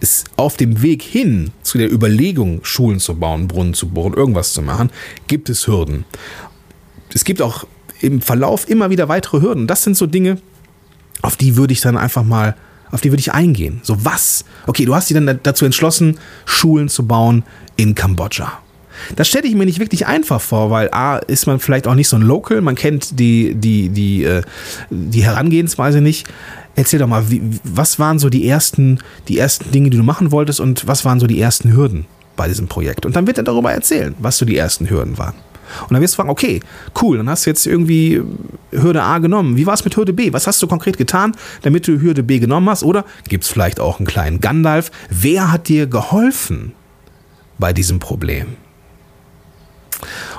ist 0.00 0.26
auf 0.36 0.56
dem 0.56 0.82
Weg 0.82 1.02
hin 1.02 1.50
zu 1.62 1.78
der 1.78 1.92
Überlegung, 1.92 2.60
Schulen 2.62 3.00
zu 3.00 3.14
bauen, 3.14 3.48
Brunnen 3.48 3.74
zu 3.74 3.88
bohren, 3.88 4.14
irgendwas 4.14 4.52
zu 4.52 4.62
machen, 4.62 4.90
gibt 5.26 5.48
es 5.48 5.66
Hürden. 5.66 6.04
Es 7.12 7.24
gibt 7.24 7.42
auch 7.42 7.66
im 8.00 8.20
Verlauf 8.20 8.68
immer 8.68 8.90
wieder 8.90 9.08
weitere 9.08 9.40
Hürden. 9.40 9.66
Das 9.66 9.82
sind 9.82 9.96
so 9.96 10.06
Dinge, 10.06 10.38
auf 11.22 11.36
die 11.36 11.56
würde 11.56 11.72
ich 11.72 11.80
dann 11.80 11.96
einfach 11.96 12.22
mal 12.22 12.56
Auf 12.90 13.00
die 13.00 13.10
würde 13.10 13.20
ich 13.20 13.32
eingehen. 13.32 13.80
So 13.82 14.04
was? 14.04 14.44
Okay, 14.66 14.84
du 14.84 14.94
hast 14.94 15.10
dich 15.10 15.14
dann 15.14 15.40
dazu 15.42 15.64
entschlossen, 15.64 16.18
Schulen 16.44 16.88
zu 16.88 17.06
bauen 17.06 17.44
in 17.76 17.94
Kambodscha. 17.94 18.60
Das 19.16 19.28
stelle 19.28 19.46
ich 19.46 19.54
mir 19.54 19.64
nicht 19.64 19.78
wirklich 19.78 20.06
einfach 20.06 20.40
vor, 20.40 20.70
weil 20.70 20.88
A, 20.92 21.18
ist 21.18 21.46
man 21.46 21.60
vielleicht 21.60 21.86
auch 21.86 21.94
nicht 21.94 22.08
so 22.08 22.16
ein 22.16 22.22
Local, 22.22 22.60
man 22.60 22.74
kennt 22.74 23.18
die, 23.18 23.54
die, 23.54 23.88
die, 23.90 24.24
äh, 24.24 24.42
die 24.90 25.24
Herangehensweise 25.24 26.00
nicht. 26.00 26.26
Erzähl 26.74 26.98
doch 26.98 27.06
mal, 27.06 27.30
wie, 27.30 27.42
was 27.64 27.98
waren 27.98 28.18
so 28.18 28.28
die 28.28 28.48
ersten, 28.48 28.98
die 29.28 29.38
ersten 29.38 29.70
Dinge, 29.70 29.90
die 29.90 29.96
du 29.96 30.02
machen 30.02 30.30
wolltest 30.30 30.60
und 30.60 30.86
was 30.86 31.04
waren 31.04 31.20
so 31.20 31.26
die 31.26 31.40
ersten 31.40 31.72
Hürden 31.72 32.06
bei 32.36 32.48
diesem 32.48 32.68
Projekt? 32.68 33.04
Und 33.06 33.16
dann 33.16 33.26
wird 33.26 33.38
er 33.38 33.44
darüber 33.44 33.72
erzählen, 33.72 34.14
was 34.18 34.38
so 34.38 34.44
die 34.44 34.56
ersten 34.56 34.88
Hürden 34.88 35.18
waren. 35.18 35.34
Und 35.82 35.92
dann 35.92 36.02
wirst 36.02 36.14
du 36.14 36.16
fragen, 36.16 36.30
okay, 36.30 36.60
cool, 37.02 37.18
dann 37.18 37.28
hast 37.28 37.46
du 37.46 37.50
jetzt 37.50 37.66
irgendwie 37.66 38.22
Hürde 38.70 39.02
A 39.02 39.18
genommen. 39.18 39.56
Wie 39.56 39.66
war 39.66 39.74
es 39.74 39.84
mit 39.84 39.96
Hürde 39.96 40.12
B? 40.12 40.32
Was 40.32 40.46
hast 40.46 40.62
du 40.62 40.66
konkret 40.66 40.98
getan, 40.98 41.32
damit 41.62 41.86
du 41.86 42.00
Hürde 42.00 42.22
B 42.22 42.38
genommen 42.38 42.68
hast? 42.68 42.82
Oder 42.82 43.04
gibt 43.28 43.44
es 43.44 43.50
vielleicht 43.50 43.80
auch 43.80 43.98
einen 43.98 44.06
kleinen 44.06 44.40
Gandalf? 44.40 44.90
Wer 45.10 45.52
hat 45.52 45.68
dir 45.68 45.86
geholfen 45.86 46.72
bei 47.58 47.72
diesem 47.72 47.98
Problem? 47.98 48.56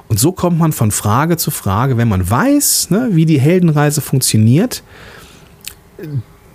Und 0.07 0.19
so 0.19 0.31
kommt 0.31 0.57
man 0.57 0.71
von 0.71 0.91
Frage 0.91 1.37
zu 1.37 1.51
Frage, 1.51 1.97
wenn 1.97 2.07
man 2.07 2.29
weiß, 2.29 2.89
ne, 2.89 3.09
wie 3.11 3.25
die 3.25 3.39
Heldenreise 3.39 4.01
funktioniert, 4.01 4.83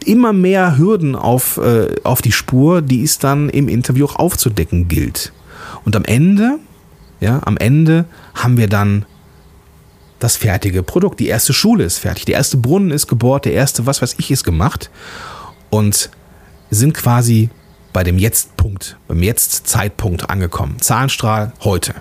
immer 0.04 0.32
mehr 0.32 0.78
Hürden 0.78 1.16
auf, 1.16 1.58
äh, 1.58 1.94
auf 2.02 2.22
die 2.22 2.32
Spur, 2.32 2.82
die 2.82 3.02
es 3.02 3.18
dann 3.18 3.48
im 3.48 3.68
Interview 3.68 4.06
auch 4.06 4.16
aufzudecken 4.16 4.88
gilt. 4.88 5.32
Und 5.84 5.96
am 5.96 6.04
Ende, 6.04 6.58
ja, 7.20 7.40
am 7.44 7.56
Ende 7.56 8.04
haben 8.34 8.56
wir 8.56 8.68
dann 8.68 9.06
das 10.18 10.36
fertige 10.36 10.82
Produkt. 10.82 11.20
Die 11.20 11.28
erste 11.28 11.52
Schule 11.52 11.84
ist 11.84 11.98
fertig, 11.98 12.24
der 12.24 12.36
erste 12.36 12.56
Brunnen 12.56 12.90
ist 12.90 13.06
gebohrt, 13.06 13.44
der 13.44 13.52
erste, 13.52 13.86
was 13.86 14.02
weiß 14.02 14.16
ich, 14.18 14.30
ist 14.30 14.44
gemacht 14.44 14.90
und 15.70 16.10
sind 16.70 16.94
quasi 16.94 17.50
bei 17.92 18.02
dem 18.02 18.18
Jetzt-Punkt, 18.18 18.96
beim 19.06 19.22
Jetzt-Zeitpunkt 19.22 20.28
angekommen. 20.28 20.80
Zahlenstrahl 20.80 21.52
heute. 21.62 21.94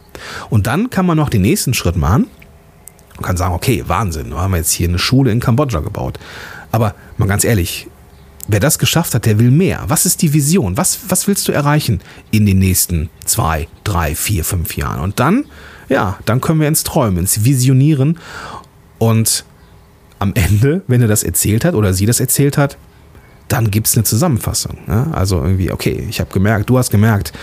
Und 0.50 0.68
dann 0.68 0.90
kann 0.90 1.06
man 1.06 1.18
noch 1.18 1.30
den 1.30 1.44
nächsten 1.44 1.74
Schritt 1.74 1.96
machen 1.96 2.28
und 3.18 3.24
kann 3.24 3.38
sagen, 3.38 3.54
okay, 3.54 3.84
Wahnsinn, 3.88 4.30
wir 4.30 4.40
haben 4.40 4.56
jetzt 4.56 4.72
hier 4.72 4.88
eine 4.88 5.00
Schule 5.00 5.32
in 5.32 5.40
Kambodscha 5.40 5.82
gebaut. 5.82 6.20
Aber 6.72 6.96
mal 7.18 7.28
ganz 7.28 7.44
ehrlich, 7.44 7.88
wer 8.48 8.60
das 8.60 8.80
geschafft 8.80 9.14
hat, 9.14 9.26
der 9.26 9.40
will 9.40 9.52
mehr. 9.52 9.84
Was 9.88 10.06
ist 10.06 10.22
die 10.22 10.34
Vision? 10.34 10.78
Was, 10.78 11.00
was 11.08 11.28
willst 11.28 11.48
du 11.48 11.52
erreichen 11.52 12.02
in 12.32 12.46
den 12.46 12.60
nächsten 12.60 13.10
zwei, 13.26 13.68
drei, 13.84 14.16
vier, 14.16 14.44
fünf 14.44 14.76
Jahren? 14.76 15.02
Und 15.02 15.20
dann, 15.20 15.46
ja, 15.90 16.20
dann 16.26 16.42
können 16.42 16.60
wir 16.60 16.68
ins 16.68 16.84
Träumen, 16.84 17.20
ins 17.20 17.46
Visionieren. 17.46 18.20
Und 19.00 19.46
am 20.20 20.34
Ende, 20.36 20.82
wenn 20.88 21.02
er 21.02 21.08
das 21.08 21.24
erzählt 21.24 21.66
hat 21.66 21.76
oder 21.76 21.94
sie 21.94 22.06
das 22.06 22.20
erzählt 22.20 22.58
hat, 22.58 22.78
dann 23.48 23.70
gibt 23.70 23.88
es 23.88 23.96
eine 23.96 24.04
Zusammenfassung. 24.04 24.78
Ja? 24.88 25.08
Also 25.12 25.42
irgendwie, 25.44 25.72
okay, 25.72 26.06
ich 26.10 26.20
habe 26.20 26.32
gemerkt, 26.32 26.70
du 26.70 26.78
hast 26.78 26.90
gemerkt, 26.90 27.34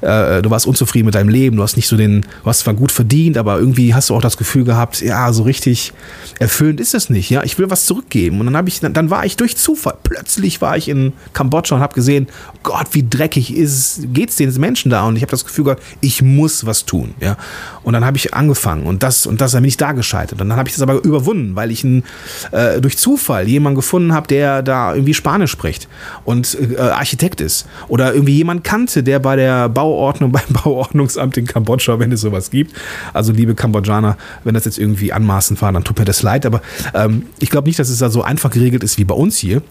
äh, 0.00 0.42
du 0.42 0.50
warst 0.50 0.66
unzufrieden 0.66 1.06
mit 1.06 1.14
deinem 1.14 1.28
Leben, 1.28 1.56
du 1.56 1.62
hast 1.62 1.76
nicht 1.76 1.88
so 1.88 1.96
den, 1.96 2.22
du 2.22 2.46
hast 2.46 2.60
zwar 2.60 2.74
gut 2.74 2.92
verdient, 2.92 3.36
aber 3.36 3.58
irgendwie 3.58 3.94
hast 3.94 4.10
du 4.10 4.14
auch 4.14 4.22
das 4.22 4.36
Gefühl 4.36 4.64
gehabt, 4.64 5.00
ja, 5.00 5.32
so 5.32 5.42
richtig 5.42 5.92
erfüllend 6.38 6.80
ist 6.80 6.94
es 6.94 7.10
nicht. 7.10 7.30
Ja, 7.30 7.42
ich 7.42 7.58
will 7.58 7.70
was 7.70 7.86
zurückgeben. 7.86 8.40
Und 8.40 8.46
dann 8.46 8.56
habe 8.56 8.68
ich, 8.68 8.80
dann 8.80 9.10
war 9.10 9.24
ich 9.24 9.36
durch 9.36 9.56
Zufall, 9.56 9.96
plötzlich 10.02 10.60
war 10.60 10.76
ich 10.76 10.88
in 10.88 11.12
Kambodscha 11.32 11.76
und 11.76 11.80
habe 11.80 11.94
gesehen, 11.94 12.28
Gott, 12.62 12.88
wie 12.92 13.08
dreckig 13.08 13.54
ist, 13.56 14.00
geht's 14.12 14.36
den 14.36 14.52
Menschen 14.58 14.90
da? 14.90 15.04
Und 15.04 15.16
ich 15.16 15.22
habe 15.22 15.30
das 15.30 15.44
Gefühl 15.44 15.64
gehabt, 15.64 15.82
ich 16.00 16.22
muss 16.22 16.66
was 16.66 16.84
tun. 16.84 17.14
Ja, 17.20 17.36
und 17.82 17.92
dann 17.92 18.04
habe 18.04 18.16
ich 18.16 18.34
angefangen 18.34 18.86
und 18.86 19.02
das 19.02 19.26
und 19.26 19.40
das, 19.40 19.52
dann 19.52 19.62
bin 19.62 19.68
ich 19.68 19.76
da 19.76 19.92
gescheitert. 19.92 20.40
Und 20.40 20.48
dann 20.48 20.58
habe 20.58 20.68
ich 20.68 20.74
das 20.74 20.82
aber 20.82 21.04
überwunden, 21.04 21.56
weil 21.56 21.70
ich 21.70 21.84
ein, 21.84 22.04
äh, 22.52 22.80
durch 22.80 22.98
Zufall 22.98 23.48
jemanden 23.48 23.76
gefunden 23.76 24.12
habe, 24.12 24.26
der 24.26 24.62
da 24.62 24.94
irgendwie 24.94 25.14
Spanisch 25.14 25.50
spricht 25.50 25.88
und 26.24 26.56
äh, 26.60 26.78
Architekt 26.78 27.40
ist 27.40 27.66
oder 27.88 28.14
irgendwie 28.14 28.36
jemand 28.36 28.64
kannte, 28.64 29.02
der 29.02 29.18
bei 29.18 29.36
der 29.36 29.68
Bauordnung, 29.88 30.32
beim 30.32 30.42
Bauordnungsamt 30.50 31.36
in 31.38 31.46
Kambodscha, 31.46 31.98
wenn 31.98 32.12
es 32.12 32.20
sowas 32.20 32.50
gibt, 32.50 32.76
also 33.14 33.32
liebe 33.32 33.54
Kambodschaner, 33.54 34.16
wenn 34.44 34.54
das 34.54 34.64
jetzt 34.64 34.78
irgendwie 34.78 35.12
anmaßend 35.12 35.60
war, 35.62 35.72
dann 35.72 35.84
tut 35.84 35.98
mir 35.98 36.04
das 36.04 36.22
leid, 36.22 36.44
aber 36.44 36.60
ähm, 36.94 37.26
ich 37.38 37.50
glaube 37.50 37.68
nicht, 37.68 37.78
dass 37.78 37.88
es 37.88 37.98
da 37.98 38.10
so 38.10 38.22
einfach 38.22 38.50
geregelt 38.50 38.84
ist 38.84 38.98
wie 38.98 39.04
bei 39.04 39.14
uns 39.14 39.38
hier. 39.38 39.62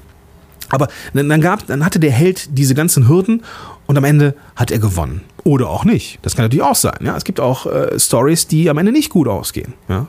Aber 0.69 0.89
dann, 1.13 1.39
gab, 1.39 1.65
dann 1.67 1.86
hatte 1.86 1.97
der 1.97 2.12
Held 2.12 2.49
diese 2.58 2.75
ganzen 2.75 3.08
Hürden 3.08 3.43
und 3.86 3.97
am 3.97 4.03
Ende 4.03 4.36
hat 4.58 4.69
er 4.69 4.80
gewonnen. 4.80 5.21
Oder 5.45 5.69
auch 5.69 5.86
nicht. 5.86 6.19
Das 6.23 6.36
kann 6.36 6.43
natürlich 6.43 6.65
auch 6.65 6.75
sein. 6.75 6.97
Ja? 7.01 7.15
Es 7.15 7.23
gibt 7.23 7.39
auch 7.39 7.67
äh, 7.67 7.97
Stories, 7.97 8.47
die 8.47 8.69
am 8.69 8.77
Ende 8.77 8.91
nicht 8.91 9.10
gut 9.10 9.30
ausgehen. 9.30 9.75
Ja? 9.88 10.08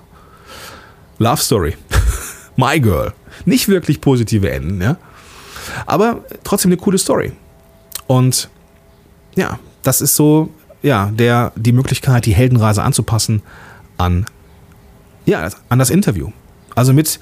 Love 1.18 1.40
Story. 1.40 1.76
My 2.56 2.80
Girl. 2.80 3.12
Nicht 3.44 3.68
wirklich 3.68 4.00
positive 4.00 4.50
Enden. 4.50 4.82
Ja? 4.82 4.96
Aber 5.86 6.24
trotzdem 6.42 6.72
eine 6.72 6.76
coole 6.76 6.98
Story. 6.98 7.30
Und 8.08 8.48
ja, 9.36 9.60
das 9.82 10.00
ist 10.00 10.16
so, 10.16 10.50
ja, 10.82 11.10
der, 11.12 11.52
die 11.56 11.72
Möglichkeit, 11.72 12.26
die 12.26 12.34
Heldenreise 12.34 12.82
anzupassen 12.82 13.42
an, 13.96 14.26
ja, 15.26 15.48
an 15.68 15.78
das 15.78 15.90
Interview. 15.90 16.30
Also 16.74 16.92
mit, 16.92 17.18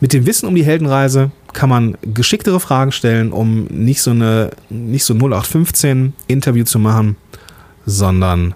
mit 0.00 0.12
dem 0.12 0.26
Wissen 0.26 0.46
um 0.46 0.54
die 0.54 0.64
Heldenreise 0.64 1.30
kann 1.52 1.68
man 1.68 1.96
geschicktere 2.02 2.60
Fragen 2.60 2.92
stellen, 2.92 3.32
um 3.32 3.64
nicht 3.64 4.02
so 4.02 4.10
eine, 4.10 4.50
nicht 4.70 5.04
so 5.04 5.14
0815 5.14 6.14
Interview 6.26 6.64
zu 6.64 6.78
machen, 6.78 7.16
sondern 7.86 8.54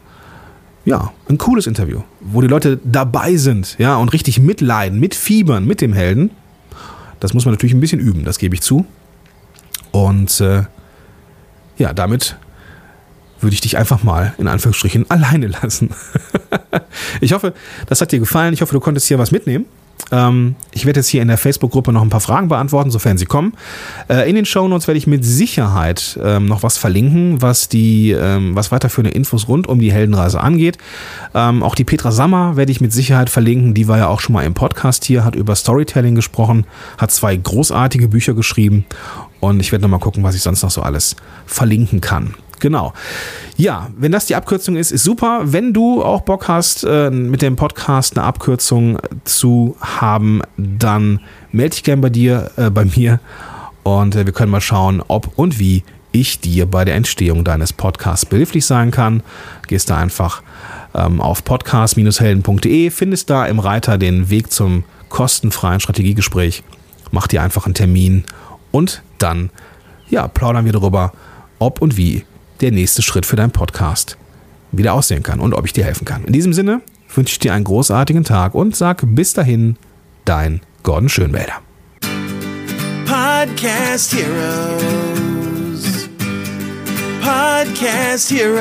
ja, 0.85 1.13
ein 1.29 1.37
cooles 1.37 1.67
Interview, 1.67 2.01
wo 2.21 2.41
die 2.41 2.49
Leute 2.49 2.81
dabei 2.83 3.37
sind, 3.37 3.77
ja, 3.79 3.97
und 3.97 4.13
richtig 4.15 4.41
mitleiden, 4.41 4.99
mitfiebern 4.99 5.67
mit 5.67 5.81
dem 5.81 5.93
Helden. 5.93 6.31
Das 7.21 7.35
muss 7.35 7.45
man 7.45 7.53
natürlich 7.53 7.75
ein 7.75 7.81
bisschen 7.81 8.01
üben, 8.01 8.25
das 8.25 8.39
gebe 8.39 8.55
ich 8.55 8.63
zu. 8.63 8.87
Und 9.91 10.41
äh, 10.41 10.63
ja, 11.77 11.93
damit 11.93 12.37
würde 13.41 13.55
ich 13.55 13.61
dich 13.61 13.77
einfach 13.77 14.03
mal 14.03 14.35
in 14.39 14.49
Anführungsstrichen 14.49 15.11
alleine 15.11 15.49
lassen. 15.49 15.91
ich 17.21 17.33
hoffe, 17.33 17.55
das 17.87 18.01
hat 18.01 18.13
dir 18.13 18.19
gefallen. 18.19 18.55
Ich 18.55 18.63
hoffe, 18.63 18.75
du 18.75 18.81
konntest 18.81 19.09
hier 19.09 19.19
was 19.19 19.31
mitnehmen. 19.31 19.67
Ähm, 20.11 20.55
ich 20.73 20.87
werde 20.87 21.01
jetzt 21.01 21.09
hier 21.09 21.23
in 21.23 21.29
der 21.29 21.39
Facebook-Gruppe 21.39 21.93
noch 21.93 22.03
ein 22.03 22.09
paar 22.09 22.21
Fragen 22.21 22.49
beantworten, 22.49 22.91
sofern 22.91 23.19
sie 23.19 23.27
kommen. 23.27 23.53
Äh, 24.09 24.29
in 24.29 24.37
den 24.37 24.45
Shownotes 24.45 24.87
werde 24.87 24.99
ich 24.99 25.07
mit 25.07 25.25
Sicherheit 25.25 26.19
ähm, 26.23 26.47
noch 26.47 26.63
was 26.63 26.79
verlinken, 26.79 27.43
was 27.43 27.69
die, 27.69 28.13
ähm, 28.13 28.55
was 28.55 28.73
weiterführende 28.73 29.11
Infos 29.11 29.49
rund 29.49 29.67
um 29.67 29.81
die 29.81 29.93
Heldenreise 29.93 30.41
angeht. 30.41 30.79
Ähm, 31.35 31.63
auch 31.63 31.75
die 31.75 31.85
Petra 31.85 32.13
Sammer 32.13 32.57
werde 32.57 32.73
ich 32.73 32.81
mit 32.81 32.93
Sicherheit 32.93 33.29
verlinken. 33.31 33.75
Die 33.75 33.89
war 33.89 33.99
ja 33.99 34.09
auch 34.09 34.21
schon 34.21 34.33
mal 34.33 34.45
im 34.45 34.55
Podcast 34.55 35.05
hier, 35.05 35.25
hat 35.25 35.35
über 35.35 35.55
Storytelling 35.55 36.15
gesprochen, 36.15 36.65
hat 36.97 37.11
zwei 37.11 37.37
großartige 37.37 38.09
Bücher 38.09 38.35
geschrieben 38.35 38.87
und 39.41 39.61
ich 39.61 39.73
werde 39.73 39.83
noch 39.83 39.91
mal 39.91 39.99
gucken, 39.99 40.23
was 40.23 40.35
ich 40.35 40.43
sonst 40.43 40.63
noch 40.63 40.71
so 40.71 40.83
alles 40.83 41.17
verlinken 41.47 42.01
kann. 42.01 42.35
Genau. 42.61 42.93
Ja, 43.57 43.91
wenn 43.97 44.13
das 44.13 44.27
die 44.27 44.35
Abkürzung 44.35 44.77
ist, 44.77 44.91
ist 44.91 45.05
super. 45.05 45.41
Wenn 45.45 45.73
du 45.73 46.03
auch 46.03 46.23
Bock 46.23 46.49
hast, 46.49 46.85
äh, 46.85 47.11
mit 47.11 47.43
dem 47.43 47.57
Podcast 47.57 48.17
eine 48.17 48.27
Abkürzung 48.27 48.99
zu 49.25 49.77
haben, 49.81 50.43
dann 50.57 51.21
melde 51.53 51.71
dich 51.71 51.85
gerne 51.85 52.03
bei 52.03 52.11
dir, 52.11 52.51
äh, 52.57 52.71
bei 52.71 52.85
mir 52.85 53.21
und 53.83 54.15
äh, 54.15 54.27
wir 54.27 54.33
können 54.33 54.51
mal 54.51 54.61
schauen, 54.61 55.03
ob 55.09 55.39
und 55.39 55.59
wie 55.59 55.83
ich 56.13 56.41
dir 56.41 56.67
bei 56.67 56.85
der 56.85 56.95
Entstehung 56.95 57.45
deines 57.45 57.73
Podcasts 57.73 58.27
behilflich 58.27 58.67
sein 58.67 58.91
kann. 58.91 59.23
Gehst 59.67 59.91
da 59.91 59.99
einfach 59.99 60.43
ähm, 60.95 61.21
auf 61.21 61.45
podcast-helden.de, 61.45 62.91
findest 62.91 63.31
da 63.31 63.47
im 63.47 63.59
Reiter 63.59 63.99
den 63.99 64.31
Weg 64.31 64.51
zum 64.53 64.85
kostenfreien 65.09 65.81
Strategiegespräch. 65.81 66.63
Mach 67.11 67.27
dir 67.27 67.43
einfach 67.43 67.67
einen 67.67 67.75
Termin 67.75 68.25
und 68.71 69.03
dann 69.19 69.51
ja, 70.11 70.29
plaudern 70.29 70.65
wir 70.65 70.73
darüber, 70.73 71.13
ob 71.59 71.81
und 71.81 71.97
wie 71.97 72.25
der 72.61 72.73
nächste 72.73 73.03
Schritt 73.03 73.27
für 73.27 73.37
deinen 73.37 73.51
Podcast 73.51 74.17
wieder 74.73 74.95
aussehen 74.95 75.23
kann 75.23 75.41
und 75.41 75.55
ob 75.55 75.65
ich 75.65 75.73
dir 75.73 75.85
helfen 75.85 76.05
kann. 76.05 76.25
In 76.25 76.33
diesem 76.33 76.53
Sinne 76.53 76.81
wünsche 77.15 77.33
ich 77.33 77.39
dir 77.39 77.55
einen 77.55 77.65
großartigen 77.65 78.25
Tag 78.25 78.55
und 78.55 78.77
sag 78.77 79.03
bis 79.03 79.33
dahin, 79.33 79.77
dein 80.25 80.61
Gordon 80.83 81.09
Schönwälder. 81.09 81.63
Podcast 83.07 84.15
Heroes. 84.15 86.09
Podcast 87.23 88.31
Heroes. 88.31 88.59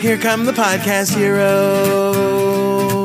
Here 0.00 0.18
come 0.18 0.44
the 0.44 0.52
Podcast 0.52 1.16
Heroes. 1.16 3.03